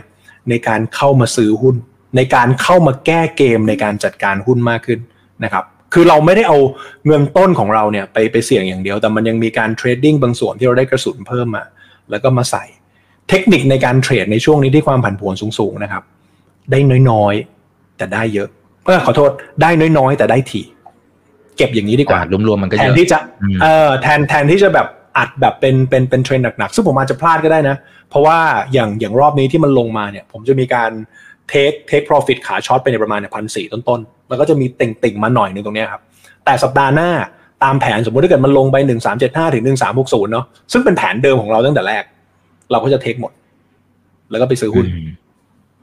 [0.49, 1.75] ในการเข้ามาซื้อหุ้น
[2.15, 4.99] ในการเข้ามาแก้เกมในการจัดการหุ้นมากขึ้น
[5.43, 6.57] นะครับคือเราไม่ได้เอา
[7.07, 11.63] เงินต้นของเราเนี่ยไปไปเสี่ยงอย่างเดียว แต่มันยังมีการ trading บางส่วนที่เราได้กระสุนเพิ่มมา
[12.11, 12.63] แล้วก็มาใส่
[13.29, 16.03] เทคนิคในการเทรดในช่วงนี้ที่ความผันผวนสูงๆนะครับ
[16.71, 16.79] ได้
[17.09, 18.49] น้อยๆ แต่ได้เยอะ
[18.85, 19.31] เออขอโทษ
[19.61, 20.65] ได้น้อยๆ แต่ได้ถี่
[21.57, 27.75] เก็บอย่างนี้ดีกว่า รวมๆมันก็แทเยนอะที่จะอืมเอ่อแทนแทนที่จะแบบ อัดแบบเป็นเป็นเป็นเทรนด์หนักๆซึ่งผมอาจจะพลาดก็ได้นะ
[28.09, 28.37] เพราะว่า
[28.73, 30.91] อย่างอย่างรอบนี้ที่มันลงมาเนี่ย ผมจะมีการ
[31.49, 36.01] เทคเทค profit ขาช็อตไปในประมาณเนี่ยพันสี่ต้นๆแล้วก็จะมีติ่งติ่งๆมาหน่อยหนึ่งตรงเนี้ยครับ
[36.45, 37.09] แต่สัปดาห์หน้า
[37.63, 42.03] ตามแผนสมมติถ้าเกิดมันลงไปหนึ่งสามเจ็ดห้าถึงหนึ่งสามหกศูนย์เนาะซึ่งเป็นแผนเดิมของเราตั้งแต่แรก
[42.71, 43.31] เราก็จะเทคหมด
[44.31, 45.09] แล้วก็ไปซื้อหุ้นอืม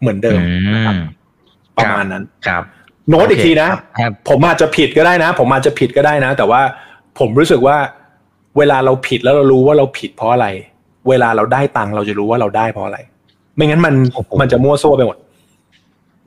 [0.01, 1.01] เหมือนเดิมอืม
[1.79, 2.63] ประมาณนั้นครับ
[3.09, 6.61] โน้ตอีกทีนะครับผมอาจจะผิดก็ได้นะ ผมอาจจะผิดก็ได้นะ แต่ว่า
[7.19, 7.77] ผมรู้สึกว่า
[8.59, 10.47] เวลาเราผิดแล้วเรารู้ว่าเราผิดเพราะอะไร
[11.09, 12.99] เวลาเราได้ตังค์เราจะรู้ว่าเราได้เพราะอะไร
[13.57, 15.17] ไม่งั้นมันโอ้โหมันจะมั่วซั่วไปหมด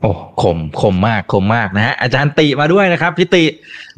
[0.01, 3.43] โอ้คมคมมากคมมากนะฮะอาจารย์ติมาด้วยนะครับพิติ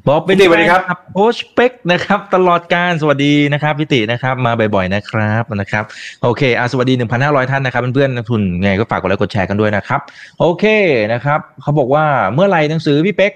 [0.05, 5.83] บอกเป็นพี่ติสวัสดีครับแฟนโค้ชเป็กนะครับ ตลอดการสวัสดีนะครับพิตินะครับมาบ่อยๆนะครับนะครับ
[6.23, 9.99] โอเคอะสวัสดี1,500ท่านนะครับเพื่อนๆนักทุนไงก็ฝากกดไลค์กดแชร์กันด้วยนะครับ
[10.39, 10.65] โอเค
[11.13, 13.31] นะครับเขาบอกว่าเมื่อไหร่หนังสือพี่เป็ก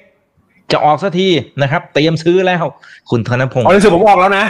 [0.71, 1.27] จะออกสักที
[1.61, 2.63] นะครับ เตรียมซื้อแล้ว
[3.09, 4.45] คุณธนพงศ์อ๋อหนังสือผมออกแล้วนะ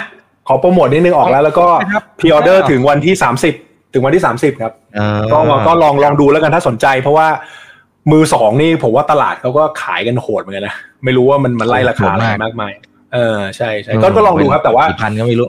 [0.48, 3.54] ขอโปรโมทนิดนึงออกแล้ว แล้วก็ครับพ r ออเดอร์ถึงวันที่สามสิบ
[3.94, 7.28] ถึงวันที่สามสิบครับเออก็ก็ลองลองดูแล้วกันถ้าสนใจ เพราะว่า
[8.12, 12.72] มือสองนี่ผมว่าตลาดเขาก็ขายกันโหดเหมือนกันนะไม่รู้ว่ามันมันไล่ราคาอะไรมากมาย
[13.14, 15.48] เออใช่ใช่ก็ก็ลองดูครับแต่ว่ากี่พันก็ไม่รู้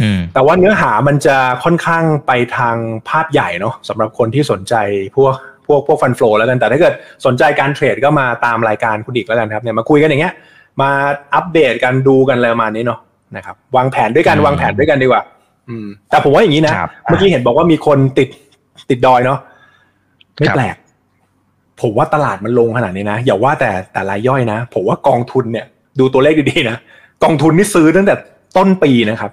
[0.00, 2.76] อืมแต่ว่าเนื้อหามันจะค่อนข้างไปทาง
[3.08, 4.74] ภาพใหญ่เนาะสำหรับคนที่สนใจ
[5.16, 5.34] พวก
[5.66, 6.94] พวกพวกฟันฟลอแล้วกันแต่ถ้าเกิด
[7.26, 10.34] สนใจการเทรดก็มาตามรายการคุณอีกแล้วกันครับเนี่ยมาคุยกันอย่างเงี้ย
[10.80, 10.90] มา
[11.34, 13.00] อัปเดตกันดูกันอะไรประมาณนี้เนาะ
[13.36, 15.22] นะครับวางแผนด้วยกันอืมวางแผนด้วยกันดีกว่า
[15.68, 18.28] อืม แต่ผมว่าอย่างนี้นะครับเมื่อกี้เห็นบอกว่ามีคนติด
[18.90, 19.38] ติดดอยเนาะ
[20.36, 20.76] ไม่ครับแปลก
[21.80, 25.66] ผมว่าตลาดมันลงขนาดนี้นะอย่าว่าแต่แต่รายย่อยนะผมว่ากองทุนเนี่ย
[25.98, 26.76] ดูตัวเลขดีๆนะ
[27.24, 28.14] กองทุนนี่ซื้อตั้งแต่
[28.56, 29.32] ต้นปีนะครับ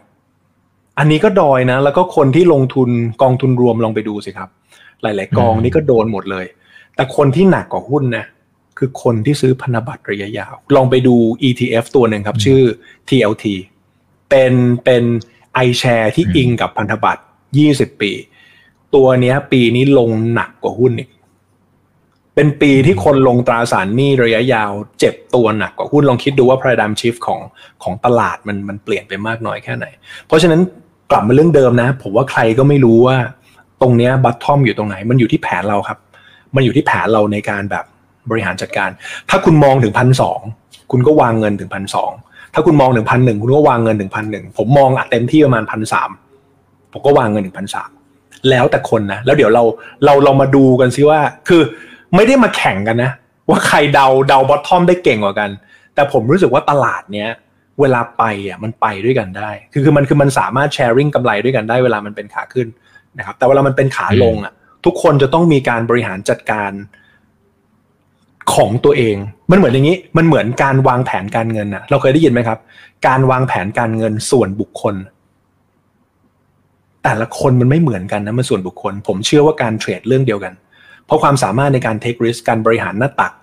[0.99, 2.89] อันนี้ก็ดอยนะ แล้วก็คนที่ลงทุน
[3.21, 4.49] กองทุนรวมลองไปดูสิครับ
[5.01, 6.45] หลาย ๆ กองอืมนี่ก็โดนหมดเลย
[6.95, 8.25] แต่คนที่หนักกว่าหุ้นนะ
[8.77, 11.15] คือคนที่ซื้อพันธบัตรระยะยาว ลองไปดู
[11.47, 12.61] ETF ตัวหนึ่งครับ ชื่อ
[13.09, 13.45] TLT
[14.33, 15.03] เป็นเป็น
[15.67, 17.21] iShare ที่อิงกับพันธบัตร
[17.61, 18.11] 20ปี
[18.95, 21.09] ตัวเนี้ย ปีนี้ลงหนักกว่าหุ้นอีก
[22.35, 27.39] เป็นปีที่คนลงตราสารหนี้ระยะยาวเจ็บตัวหนักกว่าหุ้นลองคิดดูว่า paradigm shift ของ
[27.83, 29.85] ของตลาดมันมันเปลี่ยนไปมากน้อยแค่ไหน
[30.27, 30.61] เพราะฉะนั้น
[31.11, 33.17] กลับมาเรื่องเดิมนะ ผมว่าใครก็ไม่รู้ว่า
[33.81, 35.97] ตรงเนี้ยบัตทอมอยู่ตรงไหน มันอยู่ที่แผนเราครับ
[36.55, 37.85] มันอยู่ที่แผนเราในการแบบ
[38.29, 38.89] บริหารจัดการ
[39.29, 40.39] ถ้าคุณมองถึงพันสอง
[40.91, 42.11] คุณก็วางเงินถึงพันสอง
[42.53, 46.09] ถ้าคุณมองถึงพันหนึ่งคุณก็วางเงินถึงพันหนึ่งผมมองอะเต็มที่ประมาณพันสาม
[46.91, 47.89] ผมก็วางเงินถึงพันสาม
[48.49, 49.63] แล้วแต่คนนะ แล้วเดี๋ยวเรา
[50.05, 51.61] เราเรามาดูกันซิว่า คือ
[52.15, 53.11] ไม่ได้มาแข่งกันนะ
[53.49, 55.49] ว่าใครเดาเดาบอททอมได้เก่งกว่ากัน
[55.95, 57.29] แต่ผมรู้สึกว่าตลาดเนี้ย
[57.81, 62.67] เวลาไปอะมันไปด้วยกันได้ คือคือมันคือมันสามารถแชร์ริ่งกำไรด้วยกันได้เวลามันเป็นขาขึ้น
[63.17, 64.53] นะครับ แต่เวลามันเป็นขาลงอะ
[64.85, 66.71] ทุกคนจะต้องมีการบริหารจัดการ
[68.53, 69.15] ของตัวเอง
[69.51, 72.59] มันเหมือนอย่างนี้ มันเหมือนการวางแผนการเงินนะเราเคยได้ยินไหมครับ
[73.07, 74.95] การวางแผนการเงินส่วนบุคคล
[77.03, 80.53] แต่ละคนมันไม่เหมือนกันนะมันส่วนบุคคล ผมเชื่อว่าการเทรดเรื่องเดียวกัน
[81.05, 83.33] เพราะความสามารถในการเทคริสการบริหารหน้าตัก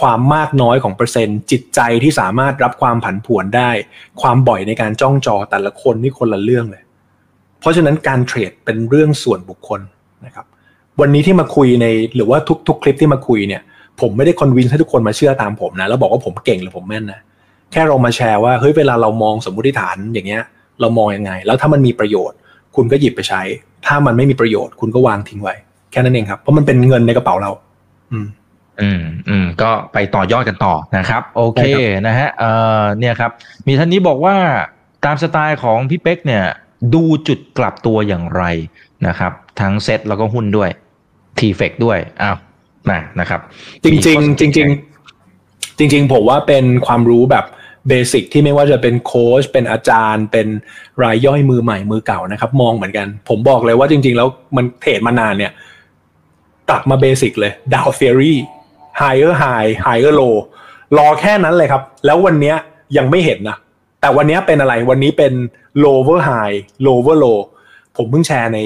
[0.00, 3.70] ความมากน้อยของเปอร์เซ็นต์ จิตใจที่สามารถรับความผันผวนได้
[4.20, 6.82] ความบ่อยในการจ้องจอแต่ละคนนี่คนละเรื่องเลย
[7.60, 9.80] เพราะฉะนั้นการเทรดเป็นเรื่องส่วนบุคคล
[10.26, 10.46] นะครับ
[11.00, 13.62] วันนี้ที่มาคุยในหรือว่าทุกๆคลิปที่มาคุยเนี่ย
[14.00, 17.20] ผมไม่ได้คอนวินให้ทุกคนมาเชื่อตามผมนะ แล้วบอกว่าผมเก่งหรือผมแม่นนะ
[17.72, 20.42] แค่เรามาแชร์ว่าเฮ้ยเวลาเรามองสมมติฐานอย่างเงี้ย
[20.80, 22.36] เรามองยังไง แล้วถ้ามันมีประโยชน์
[22.76, 23.42] คุณก็หยิบไปใช้
[23.86, 25.54] ถ้ามันไม่มีประโยชน์คุณก็วางทิ้งไว้
[25.90, 27.50] แค่นั้นเองครับเพราะมันเป็นเงินในกระเป๋าเรา
[28.12, 28.26] อืม
[28.80, 33.30] อืมอืมก็ไปต่อยอดกันต่อนะครับ โอเคใช่ครับนะฮะเอ่อเนี่ยครับ
[33.66, 34.36] มีท่านนี้บอกว่า
[35.04, 36.44] ตามสไตล์ของพี่เป๊กเนี่ย
[36.94, 38.44] ดูจุดกลับตัวอย่างไร
[39.06, 40.70] นะครับ ทั้งเซ็ตแล้วก็หุ้นด้วย
[41.38, 42.36] ทีเฟกด้วยอ้าว
[42.90, 43.40] นะนะครับ
[43.82, 44.58] จริงมีจริงข้อสัจริงเก
[45.78, 47.44] จริงจริงๆผมว่าเป็นความรู้แบบ
[47.88, 50.46] เบสิกที่ไม่ว่าจะเป็นโค้ชเป็นอาจารย์ เป็น
[51.02, 55.52] รายย่อยมือใหม่มือเก่านะครับ มองเหมือนกัน ผมบอกเลยว่าจริง ๆ แล้วมันเทรดมานานเนี่ย
[56.70, 58.38] กลับมาเบสิกเลยดาวเ e อรี่
[59.00, 60.36] higher high higher low
[60.98, 62.56] รอแค่นั้นเลยครับ แล้ววันเนี้ย
[62.96, 63.56] ยังไม่เห็นนะ
[64.00, 65.32] แต่วันเนี้ยเป็นอะไรวันนี้เป็น
[65.84, 66.56] lower high
[66.86, 67.38] lower low
[67.96, 68.58] ผมเพิ่งแชร์ใน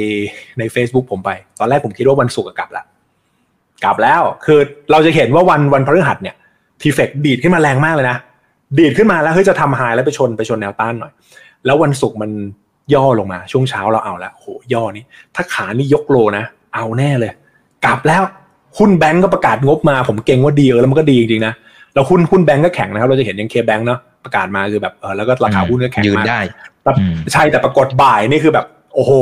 [0.58, 2.84] ใน Facebook ผมไป ตอนแรกผมคิดว่าวันศุกร์อะกลับละ
[3.84, 4.60] กลับแล้วคือ
[4.92, 6.34] เราจะเห็นว่าวันวันพฤหัสเนี่ย
[6.80, 8.18] ทีเฟกดีดขึ้นมาแรงมากเลยนะ
[8.78, 11.12] ดีดขึ้นมาแล้วเฮ้ยจะทำไฮแล้วไปชนไปชนแนวต้านหน่อย
[11.66, 12.30] แล้ววันศุกร์มัน
[12.94, 15.04] ย่อลงมาช่วงเช้าเราเอาแล้วโหย่อนี้
[15.34, 17.32] ถ้าขานี่ยกโลนะ เอาแน่เลย
[17.84, 18.22] กลับแล้ว
[18.78, 21.54] หุ้นแบงก์ก็ประกาศงบมา ผมเก่งว่าดีเออแล้วมันก็ดีจริงๆนะ
[21.94, 26.40] แล้วหุ้นหุ้นแบงก์ก็แข็งนะครับ เราจะเห็นยังเคแบงก์เนาะประกาศมาคือแบบเออแล้วก็ราคาหุ้นก็แข็งยืนมากได้
[26.82, 29.12] แต่อืมใช่แต่ปรากฏบ่ายนี่คือแบบ โอ้โห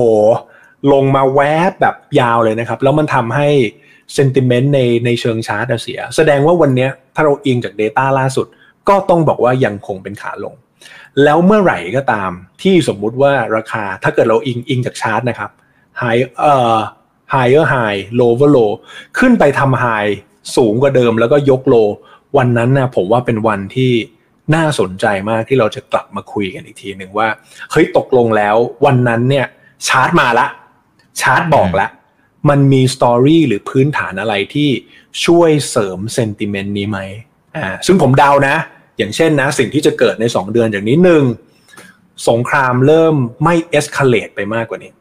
[0.92, 1.40] ลงมาแว
[1.70, 3.48] บแบบยาวเลยนะครับ แล้วมันทำให้
[4.14, 8.46] เซนติเมนต์ในในเชิงชาร์ตเสีย แสดงว่าวันนี้ถ้าเราอิงจาก Data ล่าสุด
[8.88, 10.54] ก็ต้องบอกว่ายังคงเป็นขาลง
[11.24, 12.30] แล้วเมื่อไหร่ก็ตาม
[12.62, 15.50] ที่สมมุติว่าราคาถ้าเกิดเราอิงอิงจากชาร์ตนะครับ
[16.02, 16.76] high เอ่อ
[17.34, 18.72] higher high lower low
[19.18, 20.12] ขึ้นไปทำ high
[20.56, 21.74] สูงกว่าเดิมแล้วก็ยก low
[22.36, 23.92] วันนั้นนะผมว่าเป็นวันที่
[24.54, 27.28] น่าสนใจมากที่เราจะกลับมาคุยกันอีกทีหนึ่งว่า
[27.70, 29.46] เฮ้ยตกลงแล้ววันนั้นเนี่ย
[29.88, 30.46] ชาร์ตมาละ
[31.20, 31.88] ชาร์ตบอกละ
[32.50, 34.70] มันมี story หรือพื้นฐานอะไรที่
[35.24, 36.98] ช่วยเสริม sentiment นี้ไหม
[37.56, 38.56] อ่าซึ่งผมเดานะ
[38.98, 41.24] อย่างเช่นนะ สิ่งที่จะเกิดใน 2 เดือนอย่างนี้หนึ่ง
[42.28, 44.92] สงครามเริ่มไม่ escalate ไปมากกว่านี้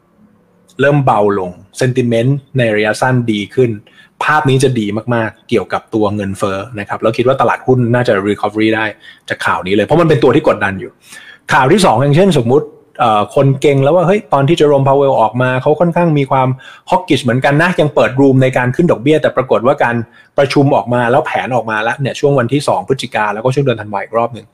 [0.81, 3.71] เริ่มเบาลงเซนติเมนต์ในระยะสั้นดีขึ้น
[4.23, 4.85] ภาพนี้จะดี
[5.15, 8.85] มากๆ เกี่ยวกับตัวเงินเฟ้อนะครับแล้วคิดว่าตลาดหุ้นน่าจะ recovery ได้
[9.29, 10.91] จากข่าวนี้เลย เพราะมันเป็นตัวที่กดดันอยู่
[11.53, 12.65] ข่าวที่2อย่างเช่น สมมุติ
[13.35, 16.47] คนเก่งแล้วว่าเฮ้ยตอนที่เจอร์โรมพาวเวลออกมาเขาค่อนข้างมีความ
[16.89, 19.95] ฮอกกิชเหมือนกันนะ ยังเปิดรูมในการขึ้นดอกเบี้ย แต่ปรากฏว่าการ
[20.37, 24.45] ประชุมออกมาแล้วแผนออกมาแล้วเนี่ยช่วงวันที่ 2 พฤศจิกาแล้วก็ช่วงเดือนธันวาอีกรอบหนึ่ง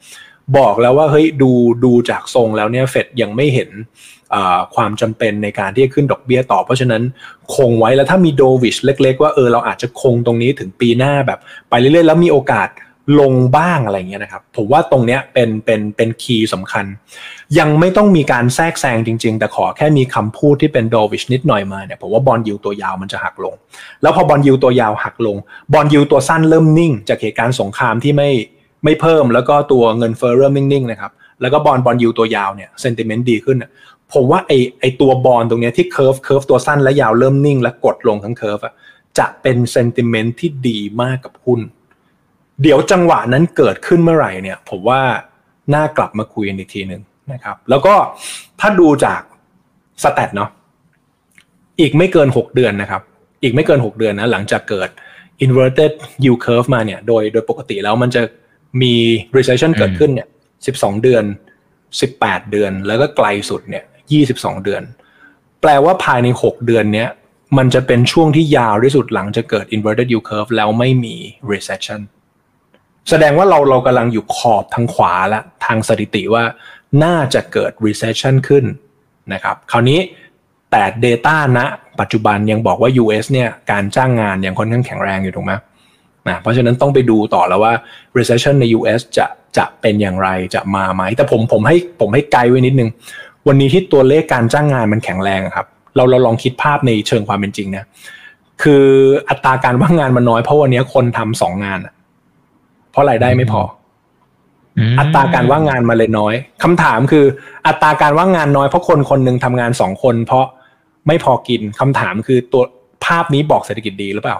[0.58, 1.52] บอกแล้วว่าเฮ้ยดู
[1.86, 3.70] ดูจากทรงแล้วเนี่ยเฟดยังไม่เห็น
[4.76, 7.02] ความจำเป็นในการที่จะขึ้นดอกเบี้ยต่อ เพราะฉะนั้น
[7.56, 11.40] คงไว้แล้วถ้ามี dovish เล็ก ๆ ว่าเออเราอาจจะคงตรงนี้ถึงปีหน้าแบบ
[11.70, 12.68] ไปเรื่อยๆแล้วมีโอกาส
[13.20, 16.86] ลงบ้างอะไรเงี้ยนะครับผมว่าตรงเนี้ยเป็นเป็นเป็น key สำคัญ
[17.60, 23.56] ยังไม่ต้องมีการแทรกแซงจริง ๆ แต่ขอแค่มีคำพูดที่เป็น dovish นิดหน่อยมาเนี่ยผมว่า bond yield ตัวยาวมันจะหักลง
[24.02, 25.38] แล้วพอ bond yield ตัวยาวหักลง
[25.74, 28.30] bond yield ตัวสั้นเริ่มนิ่ง จากเหตุการณ์สงครามที่ไม่
[28.84, 33.58] ไม่เพิ่ม แล้วก็ตัวเงินเฟ้อเริ่มนิ่งๆนะครับแล้วก็ bond bond yield ตัวยาวเนี่ย sentiment ดีขึ้น
[34.14, 38.74] ผมว่าไอไอตัว bond ตรงเนี้ยที่ curve curve ตัวสั้นและยาวเริ่มนิ่ง และกดลงทั้ง curve อะ
[39.20, 41.60] จะเป็น sentiment ที่ดีมากกับหุ้น
[42.62, 45.02] เดี๋ยวจังหวะนั้นเกิดขึ้นเมื่อไหร่เนี่ย ผมว่า
[45.74, 47.02] น่ากลับมาคุยกันอีกทีหนึ่ง
[47.34, 47.96] นะครับ แล้วก็
[48.60, 49.22] ถ้าดูจาก
[50.04, 50.50] stat เนาะ
[51.80, 53.02] อีกไม่เกิน 6 เดือนนะครับ
[53.44, 54.90] อีกไม่เกิน 6 เดือนนะหลังจากเกิด
[55.46, 55.92] inverted
[56.24, 58.22] yield curve มาเนี่ย โดยโดยปกติแล้วมันจะ
[58.82, 58.94] มี
[59.38, 60.28] recession เกิดขึ้นเนี่ย
[60.66, 61.24] 12 เดือน
[61.88, 63.84] 18 เดือน แล้วก็ไกลสุดเนี่ย
[64.24, 64.84] 22 เดือน
[65.62, 67.10] แปลว่าภายใน 6 เดือนเนี้ย
[67.58, 71.16] มันจะเป็นช่วงที่ยาวที่สุดหลังจะเกิด inverted yield curve แล้วไม่มี
[71.52, 72.02] recession
[73.10, 76.44] แสดงว่าเราเรากำลังอยู่ขอบทางขวาและทางสถิติว่า
[77.04, 78.66] น่าจะเกิด recession ขึ้น
[79.34, 80.00] นะครับ คราวนี้
[80.72, 81.60] แต่ Data ณ
[82.00, 85.54] ปัจจุบันยังบอกว่า US เนี่ยการจ้างงานยังค่อนข้างแข็งแรงอยู่ถูกไหม
[86.28, 87.74] นะเพราะฉะนั้นต้องไปดูต่อแล้วว่า
[88.18, 89.26] recession ใน US จะ
[89.58, 92.90] จะเป็นอย่างไรจะมาไหม แต่ผมผมให้ผมให้ไกด์ไว้นิดนึง
[93.48, 97.86] วันนี้ที่ตัวเลขการจ้างงานมันแข็งแรงครับ เราเราลองคิดภาพในเชิงความเป็นจริงนะ
[98.64, 98.86] คือ
[99.30, 101.80] อัตราการว่างงานมันน้อยเพราะวันนี้คนทำสองงาน
[102.94, 103.62] เพราะรายได้ไม่พอ
[105.00, 107.26] อัตราการว่างงานมาเลยน้อยคำถามคือ
[107.68, 110.46] อัตราการว่างงานน้อยเพราะคนคนหนึ่งทำงานสองคน เพราะ
[111.08, 112.64] ไม่พอกินคำถามคือตัว
[113.06, 114.38] ภาพนี้บอกเศรษฐกิจดีหรือเปล่า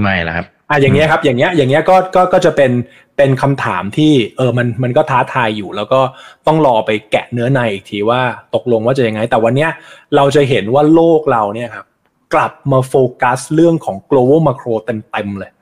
[0.00, 2.72] ไม่ละครับอะอย่างเงี้ยครับ อย่างเงี้ย อย่างเงี้ยก็ก็ก็จะเป็น
[3.16, 6.00] เป็นคำถามที่ เออมันมันก็ท้าทายอยู่ แล้วก็
[6.46, 8.20] ต้องรอไปแกะเนื้อในอีกทีว่า
[8.54, 9.70] ตกลงว่าจะยังไง แต่วันเนี้ย
[10.16, 11.85] เราจะเห็นว่าโลกเราเนี่ยครับ
[12.34, 15.52] กลับมาโฟกัสเรื่องของ global macro เเต็มๆเลย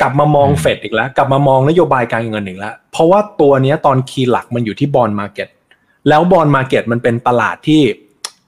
[0.00, 5.48] กลับมามองเฟดอีกแล้ว กลับมามองนโยบายการเงินอีกแล้ว เพราะว่าตัวนี้ตอน key หลักมันอยู่ที่ bond market
[6.08, 7.82] แล้ว bond market มันเป็นตลาดที่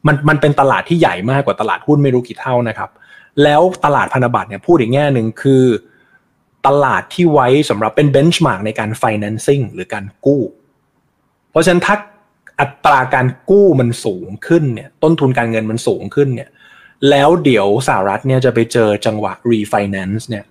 [0.06, 2.90] มันมันเป็นตลาดที่ใหญ่มากกว่าตลาดหุ้นไม่รู้กี่เท่านะครับ
[3.42, 5.64] แล้วตลาดพันธบัตรเนี่ยพูดอีกแง่หนึ่งคือ
[6.66, 10.42] ตลาดที่ไว้สำหรับเป็น benchmark ในการ financing หรือการกู้
[11.50, 11.96] เพราะฉะนั้นถ้า
[12.60, 16.48] อัตราการกู้มันสูงขึ้นเนี่ยต้นทุนการเงินมันสูงขึ้นเนี่ย
[17.10, 20.44] แล้วเดี๋ยวสหรัฐเนี่ยจะไปเจอจังหวะ refinance เนี่ย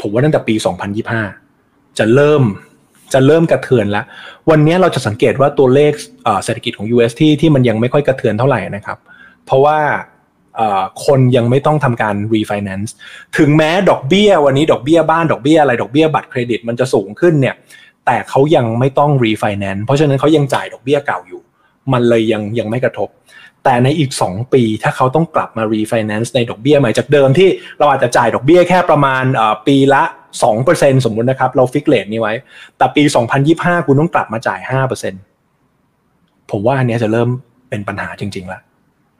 [0.00, 0.54] ผมว่าตั้งแต่ปี
[1.26, 2.42] 2025 จะเริ่ม
[3.12, 4.04] จะเริ่มกระเทือนแล้ว
[4.50, 5.92] วันนี้เราจะสังเกตว่าตัวเลข
[6.44, 8.98] เศรษฐกิจของ US ที่ที่มันยังไม่ค่อยกระเทือนเท่าไหร่นะครับ
[9.44, 9.78] เพราะว่า
[11.06, 12.90] คนยังไม่ต้องทำการ refinance
[13.38, 17.54] ถึงแม้ดอกเบี้ย วันนี้ดอกเบี้ยบ้านดอกเบี้ยอะไรดอกเบี้ยบัตรเครดิตมันจะสูงขึ้นเนี่ย
[18.06, 21.42] แต่เขายังไม่ต้อง refinance เพราะฉะนั้นเขายังจ่ายดอกเบี้ยเก่าอยู่
[21.92, 23.08] มันเลยยังยังไม่กระทบ
[23.68, 27.48] แต่ในอีก 2 ปีถ้าเขาต้องกลับมารีไฟแนนซ์ในดอกเบี้ยใหม่จากเดิมที่
[27.78, 29.24] เราอาจจะจ่ายดอกเบี้ยแค่ประมาณ
[29.66, 30.02] ปีละ
[30.52, 32.34] 2%สมมุตินะครับ เรา fix rate นี้ไว้
[32.76, 33.02] แต่ปี
[33.44, 34.60] 2025 คุณต้องกลับมาจ่าย
[35.36, 37.28] 5%ผมว่าอันนี้จะเริ่ม
[37.70, 38.62] เป็นปัญหาจริงๆแล้ว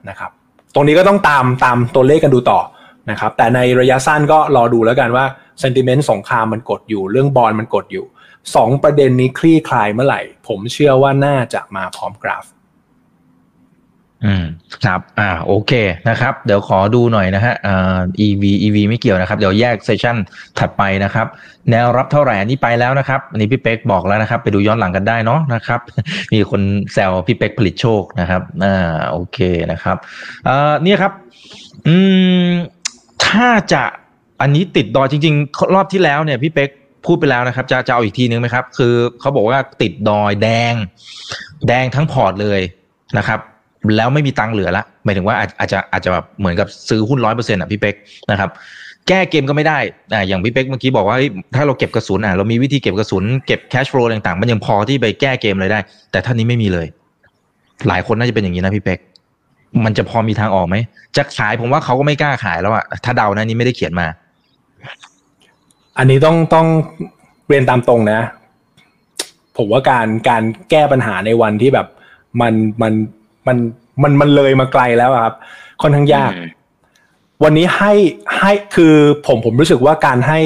[0.08, 0.30] นะครับ
[0.74, 2.60] ตรงนี้ก็ต้องตามตามตัวเลขกันดูต่อ
[3.10, 5.24] นะครับ แต่ในระยะสั้นก็รอดูแล้วกันว่า
[5.60, 8.06] sentiment สงครามมันกดอยู่ เรื่องบอลมันกดอยู่
[8.44, 12.44] 2 ประเด็นนี้คลี่คลายเมื่อไหร่ ผมเชื่อว่าน่าจะมาพร้อมกราฟ
[14.24, 14.44] อืม
[14.84, 15.72] ครับ อ่า โอเค
[16.08, 20.16] นะครับ เดี๋ยวขอดูหน่อยนะฮะอ่า EV EV ไม่เกี่ยวนะครับ เดี๋ยวแยกเซสชัน
[20.58, 21.26] ถัดไปนะครับ
[21.70, 25.80] แนวรับเท่าไหร่อันนี้ไปแล้วนะครับ อันนี้พี่เป๊กบอกแล้วนะครับ ไปดูย้อนหลังกันได้เนาะนะครับ
[26.32, 26.60] มีคน
[26.92, 29.38] แซวพี่เป๊กผลิตโชคนะครับ อ่า โอเค
[29.72, 29.96] นะครับ
[30.48, 31.12] อ่าเนี่ยครับ
[31.86, 31.96] อื
[32.46, 32.50] ม
[33.24, 33.82] ถ้าจะ
[34.40, 36.70] อันนี้ติดดอยจริง ๆ รอบที่แล้วเนี่ยพี่เป๊ก
[37.06, 40.74] พูดไปแล้วนะครับ จะจะเอาอีกทีนึงไหมครับ คือเขาบอกว่าติดดอยแดง
[41.68, 42.60] แดงทั้งพอร์ตเลย
[43.18, 43.40] นะครับ
[43.96, 47.94] แล้วไม่มีตังค์เหลือละหมายถึงว่าอาจจะอาจจะแบบเหมือนกับซื้อหุ้นร้อยเปอร์เซ็นต์อะพี่เป๊ก
[48.30, 48.50] นะครับ
[49.08, 49.78] แก้เกมก็ไม่ได้
[50.14, 51.16] อ่าอย่างพี่เป๊กเมื่อกี้บอกว่า
[51.54, 55.80] ถ้าเราเก็บกระสุนอะเรามีวิธีเก็บกระสุนเก็บแคชฟลูต่างๆ มันยังพอที่ไปแก้เกมเลยได้
[56.10, 56.86] แต่ท่านนี้ไม่มีเลย
[57.88, 58.98] หลายคนน่าจะเป็นอย่างนี้นะพี่เป๊ก
[59.84, 60.76] มันจะพอมีทางออกไหม
[61.16, 64.06] จะขายผมว่าเขาก็ไม่กล้าขายแล้วอะถ้าเดานะนี้ไม่ได้เขียนมา
[65.98, 66.66] อันนี้ต้องต้อง
[67.48, 68.20] เรียนตามตรงนะ
[69.56, 71.86] ผมว่าการการแก้ปัญหาในวันที่แบบ
[72.40, 72.92] มันมัน
[73.48, 73.56] มัน
[74.02, 75.34] มันมันเลยมาไกลแล้วอะครับ
[75.82, 76.32] ค่อนข้างยาก
[77.44, 77.92] วันนี้ให้
[78.38, 78.94] ให้คือ
[79.26, 80.40] ผมผมรู้สึกว่าการให้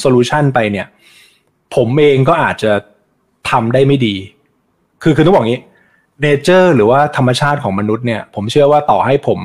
[0.00, 0.86] โซลูชันไปเนี่ย
[1.74, 2.72] ผมเองก็อาจจะ
[3.50, 4.14] ทำได้ไม่ดี
[5.02, 5.62] คือคือต้องบอกงี้
[6.22, 9.40] เนเจอร์หรือว่าธรรมชาติของมนุษย์เนี่ย ผมเชื่อว่าต่อให้ผม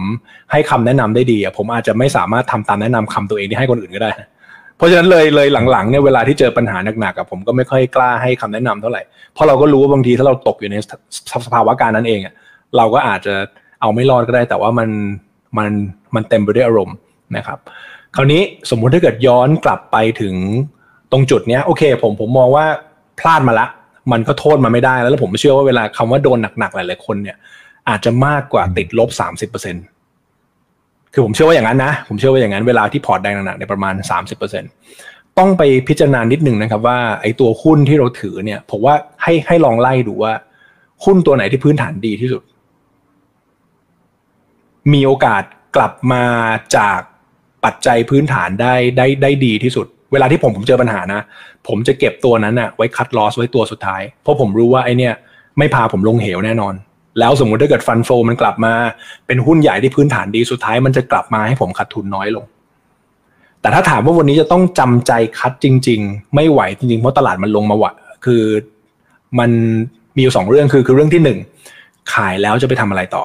[0.52, 4.12] ให้คำแนะนำได้ดีอะผมอาจจะไม่สามารถทำตามแนะนำคำตัวเองที่ให้คนอื่นก็ได้
[4.78, 9.02] เพราะฉะนั้นเลยเลยหลังๆเนี่ยเวลาที่เจอปัญหาหนักๆกับผมก็ไม่ค่อยกล้าให้คำแนะนำเท่าไหร่
[9.34, 10.76] เพราะเราก็รู้ว่าบางทีถ้าเราตกอยู่ใน
[11.46, 12.34] สภาวะการนั้นเองอะ
[12.78, 13.36] เราก็อาจจะ
[13.82, 14.90] เอาไม่รอดก็ได้ แต่ว่ามัน
[15.58, 15.72] มัน
[16.16, 16.96] มันเต็มไปด้วยอารมณ์
[17.38, 17.58] นะครับ
[18.16, 20.36] คราวนี้สมมุติถ้าเกิดย้อนกลับไปถึง
[21.12, 22.66] ตรงจุดเนี้ยโอเค ผมผมมองว่า
[23.20, 23.68] พลาดมาละ
[24.12, 27.38] มันก็โทษมาไม่ได้แล้วแล้วผมเชื่อว่าเวลาคำว่าโดนหนักๆหลายๆคนเนี่ย
[27.90, 29.80] อาจจะมากกว่าติดลบสามสิบเปอร์เซ็นต
[31.14, 34.64] คือผมเชื่อว่าอย่างนั้นนะ ผมเชื่อว่าอย่างนั้นเวลาที่พอร์ตแดงหนักๆในประมาณสามสิบเปอร์เซ็น
[35.38, 40.34] ต้องไปพิจารณานิดหนึ่งนะครับว่าไอ้ตัวหุ้นที่เราถือเนี่ยผมว่าให้ให้ลองไล่ดูว่า
[41.06, 42.42] หุ้นตัวไหนที่พื้นฐานดีที่สุด
[44.94, 45.44] มีโอกาส
[45.76, 46.24] กลับมา
[46.78, 47.00] จาก
[47.66, 51.22] ปัจจัยพื้นฐานได้ได้ได้ดีที่สุด เวลาที่ผมผมเจอปัญหานะ
[51.68, 55.14] ผมจะเก็บตัวนั้นอะไว้คัดลอสไว้ตัวสุดท้าย เพราะผมรู้ว่าไอเนี่ย
[55.58, 56.74] ไม่พาผมลงเหวแน่นอน
[57.20, 58.74] แล้วสมมุติถ้าเกิดฟันโฟมันกลับมา
[59.28, 62.46] เป็นหุ้นใหญ่ที่พื้นฐานดีสุดท้าย มันจะกลับมาให้ผมขาดทุนน้อยลง
[63.62, 67.92] แต่ถ้าถามว่าวันนี้จะต้องจำใจคัดจริง ๆ ไม่ไหวจริงๆเพราะตลาดมันลงมาวะ
[68.26, 68.44] คือ
[69.40, 69.52] มัน
[70.16, 71.40] มีอยู่สองเรื่องคือคือเรื่องที่หนึ่ง
[72.14, 73.24] ขายแล้วจะไปทำอะไรต่อ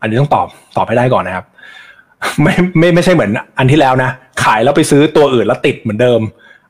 [0.00, 0.46] อันนี้ต้องตอบ
[0.76, 1.46] ตอบให้ได้ก่อนนะครับ
[2.42, 4.10] ไม่ไม่ไม่ใช่เหมือนอันที่แล้วนะ
[4.44, 6.20] ขายแล้วไปซื้อตัวอื่นแล้วติดเหมือนเดิม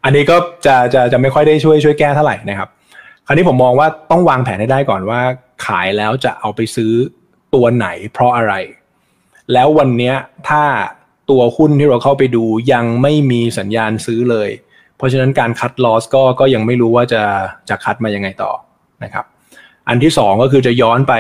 [0.05, 2.69] อันนี้ก็จะจะจะไม่ค่อยได้ช่วยช่วยแก้เท่าไหร่นะครับ
[3.27, 5.21] คราวนี้ผมมองว่าต้องวางแผนให้ได้ก่อนว่า
[5.67, 6.93] ขายแล้วจะเอาไปซื้อ
[7.55, 8.55] ตัวไหน เพราะอะไร
[9.53, 10.13] แล้ววันนี้
[10.49, 10.63] ถ้า
[11.31, 14.51] ตัวหุ้นที่เราเข้าไปดูยังไม่มีสัญญาณซื้อเลย
[14.97, 17.23] เพราะฉะนั้นการคัดลอสก็ก็ยังไม่รู้ว่าจะ
[17.69, 18.53] จะคัดมายังไงต่อ
[19.05, 19.25] นะครับ
[19.89, 21.15] อันที่สองก็คือจะย้อนไป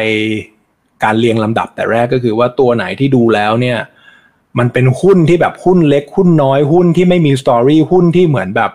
[1.05, 3.79] การเรียงลำดับแต่แรกก็คือว่าตัวไหนที่ดูแล้วเนี่ย
[4.59, 8.71] มันเป็นหุ้นที่แบบหุ้นเล็กหุ้นน้อยหุ้นที่ไม่มีสตอรี่หุ้นที่เหมือนแบบ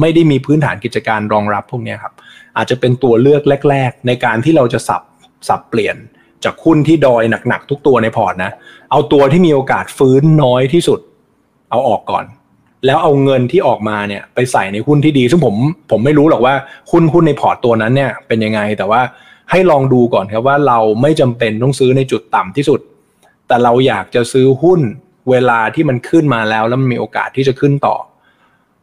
[0.00, 2.12] ไม่ได้มีพื้นฐานกิจการรองรับพวกนี้ครับ
[2.56, 5.02] อาจจะเป็นตัวเลือกแรก ๆ ในการที่เราจะสับ
[5.48, 5.96] สับเปลี่ยน
[6.44, 8.52] จากหุ้นที่ดอยหนักๆทุกตัวในพอร์ตนะ
[8.90, 11.00] เอาตัวที่มีโอกาสฟื้นน้อยที่สุด
[11.70, 12.24] เอาออกก่อน
[12.86, 15.54] แล้วเอาเงินที่ออกมาเนี่ยไปใส่ในหุ้นที่ดี ซึ่งผม
[15.90, 16.54] ผมไม่รู้หรอกว่า
[16.90, 19.00] หุ้นหุ้นในพอร์ตตัวนั้นเนี่ยเป็นยังไงแต่ว่า
[19.50, 22.80] ให้ลองดูก่อนครับว่าเราไม่จำเป็นต้องซื้อในจุดต่ำที่สุด
[23.46, 24.80] แต่เราอยากจะซื้อหุ้น
[25.30, 27.96] เวลาที่มันขึ้นมาแล้วแล้วมันมีโอกาสที่จะขึ้นต่อ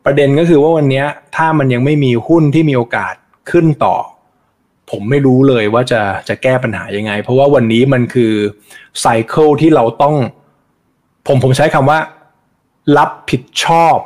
[0.05, 1.03] ประเด็นก็คือว่าวันนี้
[1.35, 3.13] ถ้ามันยังไม่มีหุ้นที่มีโอกาส
[3.51, 3.95] ขึ้นต่อ
[4.91, 8.33] ผมไม่รู้เลยว่าจะจะแก้ปัญหายังไง เพราะว่าวันนี้มันคือ
[9.01, 10.15] ไซเคิลที่เราต้อง
[11.27, 11.99] ผมผมใช้คำว่า
[12.97, 13.97] รับผิดชอบ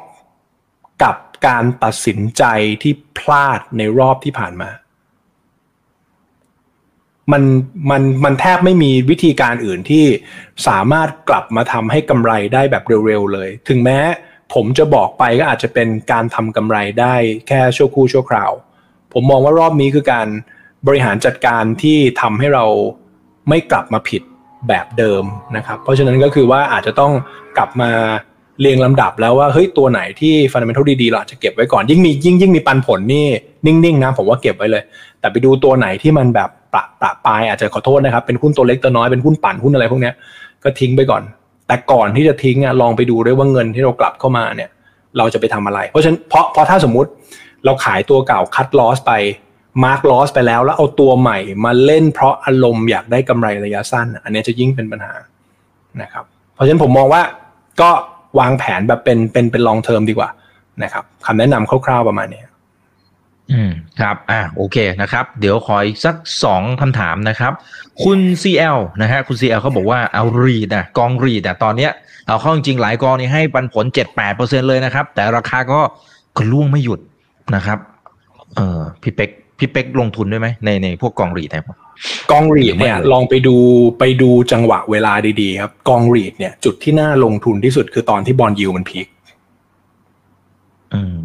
[1.03, 1.15] กับ
[1.47, 2.43] การตัดสินใจ
[2.81, 4.69] ที่พลาดในรอบที่ผ่านมา
[7.31, 7.43] มัน
[7.91, 10.05] มันมันแทบไม่มีวิธีการอื่นที่
[10.67, 13.99] สามารถกลับมาทำให้กำไรได้แบบเร็วๆเลย ถึงแม้
[14.53, 17.15] ผมจะบอกไปก็อาจจะเป็นการทำกำไรได้
[17.47, 18.51] แค่ชั่วคู่ชั่วคราว
[19.13, 20.27] ผมมองว่ารอบนี้คือการ
[20.87, 22.65] บริหารจัดการที่ทำให้เรา
[23.49, 24.21] ไม่กลับมาผิด
[24.67, 25.23] แบบเดิม
[25.57, 27.13] นะครับ เพราะฉะนั้นก็คือว่าอาจจะต้อง
[27.57, 27.91] กลับมา
[28.59, 33.27] เรียงลำดับแล้วว่าเฮ้ยตัวไหนที่ฟันเดเมนทัลดีๆเราอาจจะเก็บไว้ก่อนยิ่งมียิ่งยิ่งมีปันผลนี่
[33.65, 34.83] นิ่งๆนะผมว่าเก็บไว้เลย
[35.19, 40.11] แต่ไปดูตัวไหนที่มันแบบ ประประปายอาจจะขอโทษนะครับ เป็นหุ้นตัวเล็กตัวน้อยเป็นหุ้นปั่นหุ้นอะไรพวกนี้
[40.63, 41.23] ก็ทิ้งไปก่อน
[41.67, 44.69] แต่ก่อนที่จะทิ้งอะลองไปดูด้วยว่าเงินที่เรากลับเข้ามาเนี่ย
[45.17, 47.09] เราจะไปทำอะไร เพราะฉะนั้นเพราะเพราะถ้าสมมุติ
[47.65, 49.13] เราขายตัวเก่าคัดลอสไป
[49.83, 55.13] mark loss ไปแล้วแล้วเอาตัวใหม่มาเล่นเพราะอารมณ์อยากได้กำไรระยะสั้น อันนี้จะยิ่งเป็นปัญหา
[56.01, 57.21] นะครับ เพราะฉะนั้นผมมองว่า
[57.81, 57.89] ก็
[58.39, 60.29] วางแผนแบบเป็นเป็นเป็น long term ดีกว่า
[60.83, 62.41] นะครับคำแนะนำคร่าวๆประมาณนี้
[63.53, 63.71] อืม
[64.01, 67.53] ครับอ่าโอเคนะครับ เดี๋ยวขออีกสักสองคำถามนะครับ
[68.03, 71.91] คุณ CL นะฮะคุณ CL เขาบอกว่าเอา REIT นะกอง REIT นะตอนเนี้ย
[72.27, 75.79] เอาเข้าจริงๆหลายกองนี่ให้ปันผลเจ็ดแปดเปอร์เซ็นต์เลยนะครับ แต่ราคาก็
[76.37, 76.99] ก็ร่วงไม่หยุด
[77.55, 77.79] นะครับ
[78.55, 79.29] เออพี่เป็ก
[79.59, 81.77] พี่เป็กลงทุนด้วยไหมในในพวกกอง REIT นะครับ
[82.31, 83.55] กอง REIT เนี่ยลองไปดู
[83.99, 89.07] ไปดูจังหวะเวลาดีๆครับกอง REIT เนี่ย จุดที่น่าลงทุนที่สุดคือตอนที่ bond yield มัน peak
[90.93, 91.24] อืม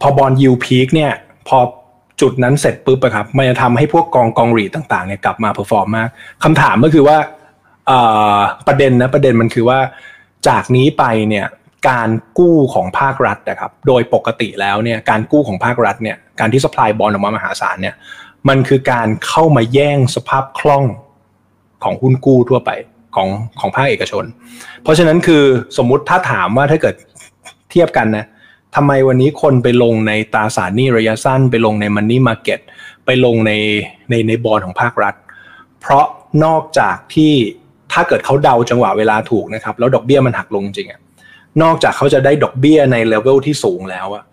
[0.00, 1.12] พอ bond yield peak เนี่ย
[1.48, 1.58] พอ
[2.20, 6.08] จุดนั้นเสร็จปุ๊บอะครับมันจะทำให้พวกกองกองรีต่างๆเนี่ยกลับมา perform มาก
[6.44, 7.16] คำถามก็คือว่า
[8.66, 9.78] ประเด็นนะประเด็นมันคือว่า
[10.48, 11.46] จากนี้ไปเนี่ย
[11.90, 17.94] การกู้ของภาครัฐนะครับ โดยปกติแล้วเนี่ยการกู้ของภาครัฐเนี่ยการที่สป라이บอลออกมามหาศาลเนี่ย
[18.48, 20.84] มันคือการเข้ามาแย่งสภาพคล่อง
[21.84, 22.70] ของหุ้นกู้ทั่วไป
[23.16, 23.28] ของ
[23.60, 24.24] ของภาคเอกชน
[24.82, 25.42] เพราะฉะนั้นคือ
[25.76, 26.94] สมมุติถ้าถามว่าถ้าเกิด
[27.70, 28.26] เทียบกันนะ
[28.76, 32.60] ทำไมวันนี้คนไปลงในตราสารหนี้ระยะสั้น ไปลงในมันนี่มาเก็ต
[33.06, 33.52] ไปลงใน
[34.10, 35.14] ในในบอลของภาครัฐ
[35.80, 36.06] เพราะ
[36.44, 37.32] นอกจากที่
[37.92, 41.00] ถ้าเกิดเขาเดาจังหวะเวลาถูกนะครับ แล้วดอกเบี้ยมันหักลงจริงอะ
[41.62, 44.24] นอกจากเขาจะได้ดอกเบี้ยในเลเวลที่สูงแล้วอะ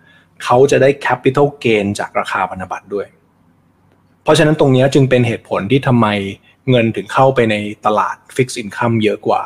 [0.44, 3.06] เขาจะได้ capital gain จากราคาพันธบัตรด้วย
[4.22, 6.06] เพราะฉะนั้นตรงนี้จึงเป็นเหตุผลที่ทำไม
[6.70, 7.54] เงินถึงเข้าไปใน
[7.86, 9.42] ตลาด fixed income เยอะกว่า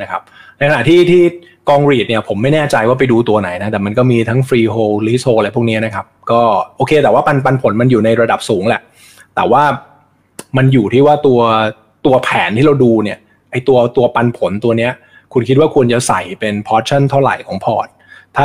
[0.00, 0.22] นะครับ
[0.58, 1.22] ในขณะที่ที่
[1.68, 6.40] กอง REIT เนี่ยผมไม่แน่ใจว่าไปดูตัวไหนนะ แต่มันก็มีทั้ง freehold leasehold อะไรพวกนี้นะครับ ก็
[6.76, 8.80] โอเค แต่ว่าปันปันผลมันอยู่ในระดับสูงแหละ
[9.36, 9.62] แต่ว่า
[10.56, 11.40] มันอยู่ที่ว่าตัว
[12.06, 13.18] ตัวแผนที่เราดูเนี่ย
[13.50, 14.92] ไอตัวตัวปันผลตัวเนี้ย
[15.32, 17.88] คุณคิดว่าควรจะใส่เป็น portion เท่าไหร่ของพอร์ต
[18.36, 18.44] ถ้า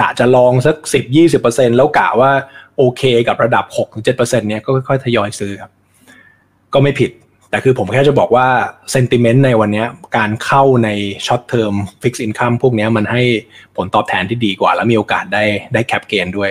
[0.00, 2.30] กะจะลองสักสิบยี่สิบเปอร์เซ็นแล้วกะว่า
[2.78, 5.70] โอเคกับระดับหกถึงเจ็ดเปอร์เซ็นต์เนี้ยก็ค่อยๆทยอยซื้อครับ
[6.74, 7.10] ก็ไม่ผิด
[7.52, 8.46] แต่คือผมแค่จะบอกว่า
[8.92, 9.84] sentiment ในวันนี้
[10.16, 10.88] การเข้าใน
[11.26, 11.72] short term
[12.02, 13.22] fixed income พวกนี้มันให้
[13.76, 15.44] ผลตอบแทนที่ดีกว่า แล้วมีโอกาสได้
[15.74, 16.50] ได้ cap gain ด้วย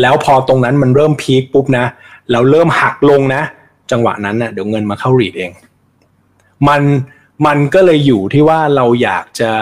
[0.00, 1.86] แล้วพอตรงนั้นมันเริ่ม peak ปุ๊บนะ
[2.30, 3.42] แล้วเริ่มหักลงนะ
[3.90, 5.50] จังหวะนั้นนะ่ะเดี๋ยวเงินมาเข้า REIT เอง
[6.68, 6.82] มัน
[7.46, 9.52] มันก็เลยอยู่ที่ว่าเราอยากจะ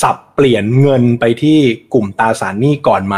[0.00, 1.58] สับเปลี่ยนเงินไปที่
[1.94, 3.16] กลุ่มตราสารหนี้ก่อนไหม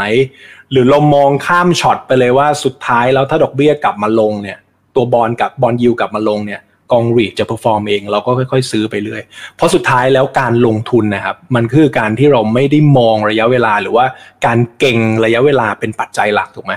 [0.71, 4.59] หรือเรามองข้ามช็อตไปเลยว่าสุดท้ายแล้วถ้าดอกเบี้ยกลับมาลงเนี่ย
[4.95, 6.61] ตัว bond กับ bond yield กลับมาลงเนี่ย
[6.91, 9.21] กอง REIT จะ perform เองเราก็ค่อยๆ ซื้อไปเรื่อย
[9.55, 14.05] เพราะสุดท้ายแล้วการลงทุนนะครับ มันคือการที่เราไม่ได้มองระยะเวลาหรือว่า
[14.45, 16.73] การเก็งระยะเวลาเป็นปัจจัยหลักถูกไหม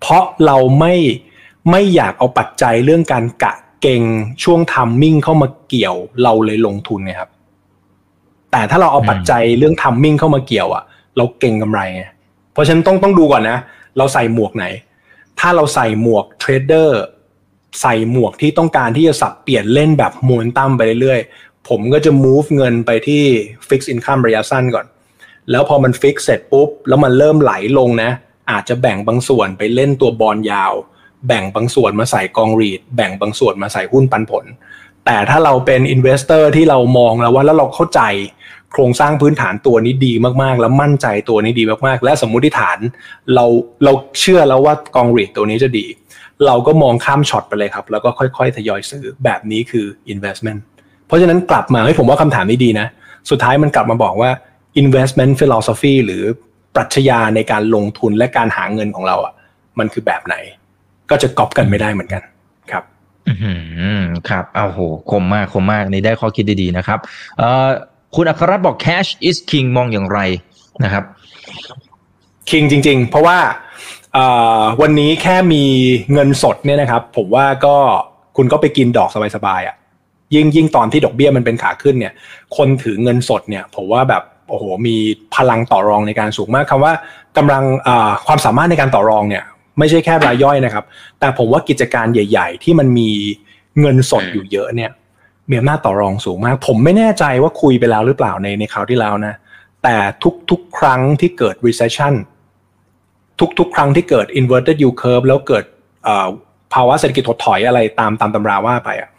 [0.00, 0.94] เพราะเราไม่
[1.70, 3.52] ไม่อยากเอาปัจจัยเรื่องการกะ
[3.82, 4.02] เก็ง
[4.44, 7.30] ช่วง timing เข้ามาเกี่ยวเราเลยลงทุนนะครับ
[8.52, 10.82] แต่ถ้าเราเอาปัจจัยเรื่อง timing เข้ามาเกี่ยวอะ
[11.16, 12.02] เราเก็งกำไรไง
[12.52, 13.58] เพราะฉะนั้นต้องต้องดูก่อนนะ
[13.98, 14.66] เราใส่หมวกไหน
[15.40, 17.02] ถ้าเราใส่หมวก trader
[17.80, 23.22] ใส่หมวกที่ต้องการที่จะสับเปลี่ยนเล่นแบบโมนตั้มไปเรื่อยๆ ผมก็จะ move เงินไปที่
[23.68, 24.86] fix income ระยะสั้นก่อน
[25.50, 28.10] แล้วพอมัน fix เสร็จปุ๊บ แล้วมันเริ่มไหลลงนะ
[28.50, 30.72] อาจจะแบ่งบางส่วนไปเล่นตัวบอลยาว
[31.26, 34.44] แบ่งบางส่วนมาใส่กองรีด แบ่งบางส่วนมาใส่หุ้นปันผล
[35.04, 38.00] แต่ถ้าเราเป็น investor ที่เรามองแล้วว่าแล้วเราเข้าใจ
[38.74, 40.12] โครงสร้างพื้นฐานตัวนี้ดี
[40.42, 42.78] มากๆ แล้วมั่นใจตัวนี้ดีมากๆ และสมมุติฐาน
[43.34, 43.44] เรา
[43.84, 45.86] เราเชื่อแล้วว่ากองรีดตัวนี้จะดี
[46.46, 50.60] เราก็มองข้ามช็อตไปเลยครับ แล้วก็ค่อยๆ ทยอยซื้อแบบนี้คือ investment
[51.06, 52.86] เพราะฉะนั้นกลับมาให้ผมว่าคำถามนี้ดีนะ
[53.30, 54.30] สุดท้ายมันกลับมาบอกว่า
[54.82, 56.22] investment philosophy หรือ
[56.74, 59.34] ปรัชญาในการลงทุนและการหาเงินของเราอะ
[59.78, 60.36] มันคือแบบไหน
[61.10, 62.22] ก็จะกอปกันไม่ได้เหมือนกัน
[62.70, 62.84] ครับ
[63.28, 66.98] อืมครับเอาโหคมมากคมมากนี่ได้ข้อคิดดีๆนะครับ
[67.38, 67.68] เอ่อ
[68.14, 70.18] คุณอัครรัตน์บอก cash is king มองอย่างไร
[70.84, 71.04] นะครับ
[72.50, 73.38] คิงจริง ๆ เพราะว่า
[74.80, 75.64] วันนี้แค่มี
[76.12, 77.76] เงินสดเนี่ยนะครับ ผมว่าก็
[78.36, 79.76] คุณก็ไปกินดอกสบายๆอะ่ะ
[80.34, 82.12] ยิ่งยิ่งตอนที่ดอกเบี้ยมันเป็นขาขึ้นเนี่ย
[82.56, 84.96] คนถือเงินสดเนี่ย ผมว่าแบบโอ้โหมี
[85.34, 86.92] พลังต่อรองในการสูงมากคำว่า
[87.36, 87.64] กำลัง
[88.26, 89.44] ความสามารถในการต่อรองเนี่ย
[89.78, 90.84] ไม่ใช่แค่รายย่อยนะครับ
[91.20, 93.10] แต่ผมว่ากิจการใหญ่ ๆ ที่มันมี
[93.80, 94.90] เงินสดอยู่เยอะเนี่ย
[95.50, 99.34] มีอำนาจต่อรองสูงมาก ผมไม่แน่ใจว่าคุยไปแล้วหรือเปล่าในในคราวที่แล้วนะ
[99.82, 99.96] แต่
[100.50, 102.14] ทุกๆ ครั้งที่เกิด recession
[103.58, 105.64] ทุกๆ ครั้งที่เกิด inverted yield curve แล้วเกิด
[106.74, 109.10] ภาวะเศรษฐกิจถดถอยอะไรตามตามตำราว่าไปอะ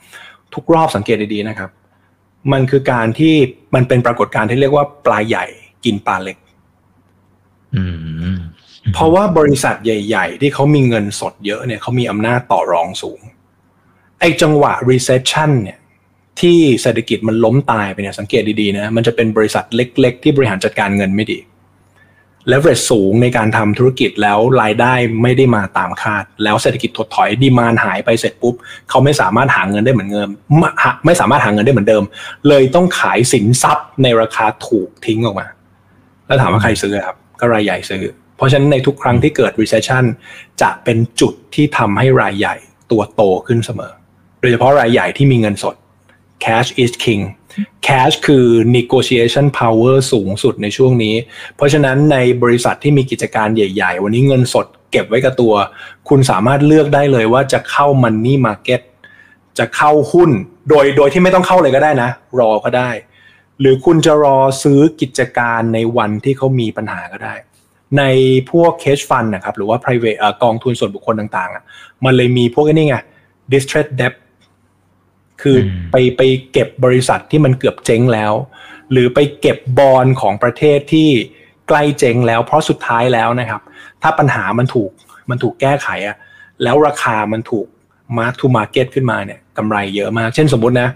[0.53, 1.69] ทุกรอบสังเกตดีๆนะครับ
[2.51, 3.33] มันคือการที่
[3.75, 5.45] มันเป็นปรากฏการณ์ที่เรียกว่าปลาใหญ่
[5.85, 6.37] กินปลาเล็ก
[8.93, 13.19] เพราะว่าบริษัทใหญ่ ๆ ที่เขามีเงินสดเยอะเนี่ยเขามีอำนาจต่อรองสูง
[14.19, 15.79] ไอ้จังหวะ recession เนี่ย
[16.41, 21.39] ที่เศรษฐกิจมันล้มตายไปเนี่ยสังเกตดีๆนะมันจะเป็นบริษัทเล็ก ๆ ที่บริหารจัดการเงินไม่ดี
[22.49, 28.55] เลเวรสูงในการทำธุรกิจแล้วรายได้ไม่ได้มาตามคาด แล้วเศรษฐกิจถดถอยดีมานหายไปเสร็จปุ๊บ
[28.89, 30.29] เขาไม่สามารถหาเงินได้เหมือนเดิม
[31.05, 32.03] ไม่สามารถหาเงินได้เหมือนเดิม
[32.47, 35.47] เลยต้องขายสินทรัพย์ในราคาถูกทิ้งออกมา
[36.27, 38.03] แล้วถามว่าใครซื้อครับก็รายใหญ่ซื้อ
[38.37, 40.03] เพราะฉะนั้นในทุกครั้งที่เกิด recession
[40.61, 42.55] จะเป็นจุดที่ทำให้รายใหญ่
[42.91, 43.91] ตัวโตขึ้นเสมอ
[44.41, 45.75] โดยเฉพาะรายใหญ่ที่มีเงินสด
[46.43, 47.23] cash is king
[47.87, 51.15] cash คือ negotiation power สูงสุดในช่วงนี้
[51.55, 55.53] เพราะฉะนั้นในบริษัทที่มีกิจการใหญ่ ๆ วันนี้เงินสดเก็บไว้กับตัว
[56.09, 58.81] คุณสามารถเลือกได้เลยว่าจะเข้า money market
[59.57, 60.29] จะเข้าหุ้น
[60.69, 62.09] โดยโดยที่ไม่ต้องเข้าเลยก็ได้นะ
[62.39, 62.89] รอก็ได้
[63.59, 67.35] หรือคุณจะรอซื้อกิจการในวันที่เขามีปัญหาก็ได้
[67.97, 68.03] ใน
[68.51, 72.97] พวก cash fund นะครับ หรือว่า private กองทุนส่วนบุคคลต่างๆ มันเลยมีพวกนี้ไง
[73.53, 74.13] distressed debt
[75.41, 75.57] คือ
[75.91, 76.21] ไปไป
[76.51, 78.33] เก็บบริษัทที่มันเกือบเจ๊งแล้ว
[78.91, 81.09] หรือไปเก็บบอลของประเทศที่
[81.67, 83.61] ใกล้เจ๊งแล้ว เพราะสุดท้ายแล้วนะครับ
[84.01, 84.91] ถ้าปัญหามันถูก
[85.29, 86.17] มันถูกแก้ไขอะ
[86.63, 87.67] แล้วราคามันถูก
[88.17, 90.89] mark to market ขึ้นมาเนี่ยกำไรเยอะมาก เช่นสมมุตินะ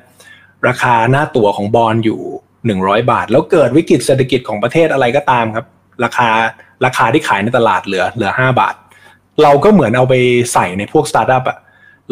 [0.68, 2.20] ราคาหน้าตั๋วของบอลอยู่
[2.66, 5.66] 100บาท แล้วเกิดวิกฤตเศรษฐกิจของประเทศอะไรก็ตามครับ
[6.04, 6.30] ราคา
[6.86, 8.76] ราคาที่ขายในตลาดเหลือเหลือ5บาท
[9.44, 10.14] เราก็เหมือนเอาไป
[10.54, 11.58] ใส่ในพวกสตาร์ทอัพอะ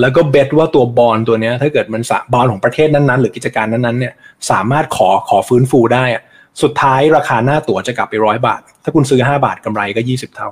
[0.02, 4.14] แล้วก็ base ว่าตัว bond ตัวเนี้ยถ้าเกิดมันสบอลของประเทศนั้นๆ หรือกิจการนั้นๆเนี่ย
[4.52, 6.24] สามารถขอขอฟื้นฟูได้อะ
[6.62, 10.50] สุดท้ายราคาหน้าตั๋วจะกลับไปร้อยบาท ถ้าคุณซื้อห้าบาทกำไรก็ยี่สิบเท่า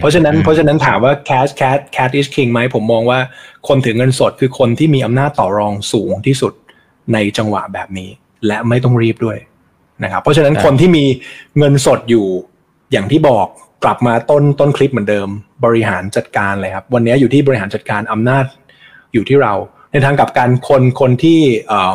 [0.00, 3.18] เพราะฉะนั้นเพราะฉะนั้นถามว่า cash cash cash is king ไหมผมมองว่า
[3.68, 6.52] คนถือเงินสดคือคนที่มีอำนาจต่อรองสูงที่สุด
[7.12, 8.10] ในจังหวะแบบนี้
[8.46, 9.38] และไม่ต้องรีบด้วย
[10.04, 11.04] นะครับเพราะฉะนั้นคนที่มี
[11.58, 12.26] เงินสดอยู่
[12.92, 13.46] อย่างที่บอก
[13.84, 15.28] กลับมาต้นต้นคลิปเหมือนเดิม
[15.64, 18.44] บริหารจัดการเลยครับ วันนี้อยู่ที่บริหารจัดการอำนาจ
[19.12, 19.54] อยู่ที่เรา
[19.92, 21.38] ในทางกับการคนคนที่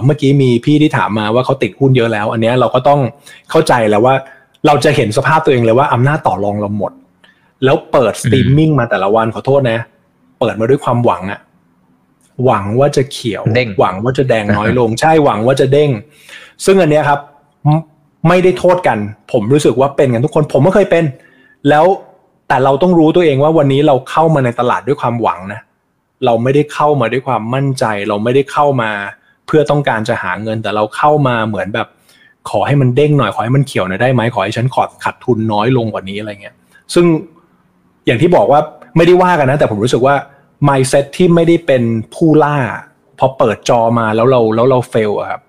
[0.06, 3.00] เมื่อกี้มีพี่ที่ถามมาว่าเขาติดหุ้นเยอะแล้ว อันนี้เราก็ต้อง
[3.50, 4.16] เข้าใจแล้วว่า
[4.68, 6.92] เราจะเห็นสภาพตัวเองเลยว่าอำนาจต่อรองเราหมด
[7.64, 9.80] แล้วเปิดสตรีมมิ่งมาแต่ละวันขอโทษนะ
[10.40, 11.40] เปิดมาด้วยความหวังอะ
[12.46, 13.44] หวังว่าจะเขียว
[13.80, 15.90] หวังว่าจะแดงน้อยลง ใช่หวังว่าจะเด้ง
[16.66, 17.20] ซึ่งอันนี้ครับ
[18.28, 18.98] ไม่ได้โทษกัน
[19.32, 21.04] ผมรู้สึกว่าเป็นกันทุกคน ผมก็เคยเป็น
[21.70, 21.86] แล้ว
[22.48, 25.62] แต่เราต้องรู้ตัวเองว่าวันนี้เราเข้ามาในตลาดด้วยความหวังนะ
[26.26, 28.92] เราไม่ได้เข้ามาด้วยความมั่นใจ เราไม่ได้เข้ามา
[29.48, 31.88] เพื่อต้องการจะหาเงิน แต่เราเข้ามาเหมือนแบบ
[32.50, 36.56] ขอให้มันเด้งหน่อยขอให้มันเขียวหน่อยได้ไหมขอให้ฉันขอขาดทุนน้อยลงกว่านี้อะไรเงี้ย
[36.94, 37.06] ซึ่ง
[38.06, 38.60] อย่างที่บอกว่า
[38.98, 40.16] ไม่ได้ว่ากันนะ แต่ผมรู้สึกว่า
[40.68, 41.84] mindset ที่ไม่ได้เป็น
[42.16, 42.58] ผู้ล่า
[43.20, 45.42] พอเปิดจอมาแล้วเราแล้วเราเฟลอะครับ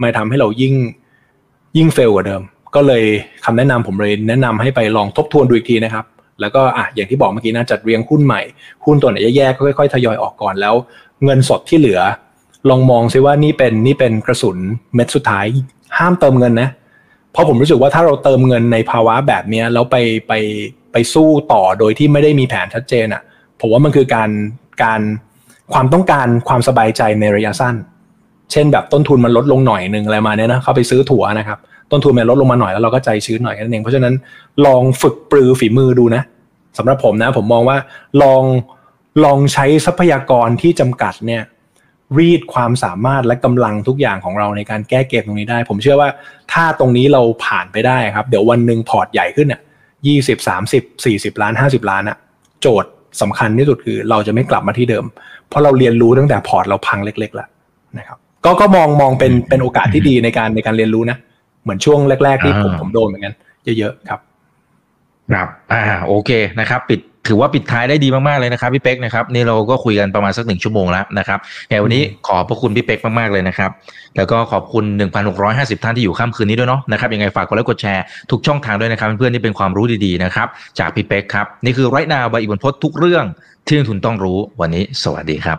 [0.00, 0.74] มันทำให้เรายิ่ง
[1.76, 2.42] ยิ่งเฟลกว่าเดิม
[2.76, 3.04] ก็เลย
[3.44, 6.04] คำแนะนำผมเลยแนะนำให้ไปลองทบทวนดูอีกทีนะครับ
[6.40, 8.42] แล้วก็อะอย่างที่บอกเมื่อกี้นะจัดเรียงหุ้นใหม่
[8.84, 10.74] หุ้นตัวไหนแย่ๆก็ค่อยๆทยอยออกก่อนแล้ว
[11.24, 12.00] เงินสดที่เหลือ
[12.70, 14.58] ลองมองซิว่านี่เป็นนี่เป็นกระสุน
[14.94, 15.44] เม็ดสุดท้าย
[15.98, 16.68] ห้ามเติมเงินนะ
[17.32, 19.96] เพราะผมรู้สึกว่าถ้าเราเติมเงินในภาวะแบบนี้แล้วไป
[20.28, 20.32] ไป
[20.92, 23.22] ไปสู้ต่อโดยที่ไม่ได้มีแผนชัดเจนอะ่ะ
[23.60, 24.30] ผมว่ามันคือการ
[24.82, 25.00] การ
[25.72, 27.74] ความต้องการความสบายใจในระยะสั้น
[28.52, 31.58] เช่นแบบต้นทุนมันลดลงหน่อยหนึ่งอะไรมาเนี้ยนะเข้าไปซื้อถั่วนะครับ
[31.90, 34.14] ต้นทุนมันลดลงมาหน่อยแล้วเราก็ใจชื้นหน่อยนั่นเองเพราะฉะนั้น
[34.66, 36.22] ลองฝึกปรือฝีมือดูนะ
[36.78, 37.76] สำหรับผมนะผมมองว่า
[38.22, 38.42] ลอง
[39.24, 41.42] ลองใช้ทรัพยากรที่จำกัดเนี่ย
[42.18, 46.08] รีดความสามารถและกำลังทุกอย่างของเราในการแก้เกมตรงนี้ได้ ผมเชื่อว่า
[46.52, 49.60] ถ้าตรงนี้เราผ่านไปได้ครับ เดี๋ยววันหนึ่งพอร์ตใหญ่ขึ้นเนี่ย
[50.06, 52.16] ยี่สิบสามสิบสี่สิบล้านห้าสิบล้านอะ
[52.60, 55.04] โจทย์สำคัญที่สุดคือเราจะไม่กลับมาที่เดิม
[55.48, 57.48] เพราะเราเรียนรู้ตั้งแต่พอร์ตเราพังเล็กๆแล้ว
[57.98, 61.18] นะครับ ก็ก็มองมองเป็นเป็นโอกาสที่ดีในการในการเรียนรู้นะ
[61.66, 63.34] เหมือนช่วงแรก ๆ ที่ผมผมโดนเหมือนกัน
[63.78, 64.20] เยอะๆครับ
[65.32, 71.38] ครับอ่าโอเคนะครับ ปิดถือว่าปิดท้ายได้ดีมากๆเลยนะครับพี่เป๊กนะครับนี่เราก็คุยกันประมาณสักหนึ่งชั่วโมงแล้วนะครับ
[71.68, 73.70] แวันนี้ขอบพระคุณพี่เป๊กมากๆเลยนะครับ
[74.16, 74.84] แล้วก็ขอบคุณ
[75.34, 80.46] 1,650 ท่านที่อยู่ค่ำคืนนี้ด้วยเนาะนะครับยังไงฝากกดไลค์กดแชร์ทุกช่องทางด้วยนะครับเพื่อนๆที่เป็นความรู้ดีๆนะครับ
[80.78, 83.24] จากพี่เป๊กครับ นี่คือไรนาบายอิบันพศทุกเรื่อง
[83.66, 85.58] ที่นักทุนต้องรู้วันนี้ สวัสดีครับ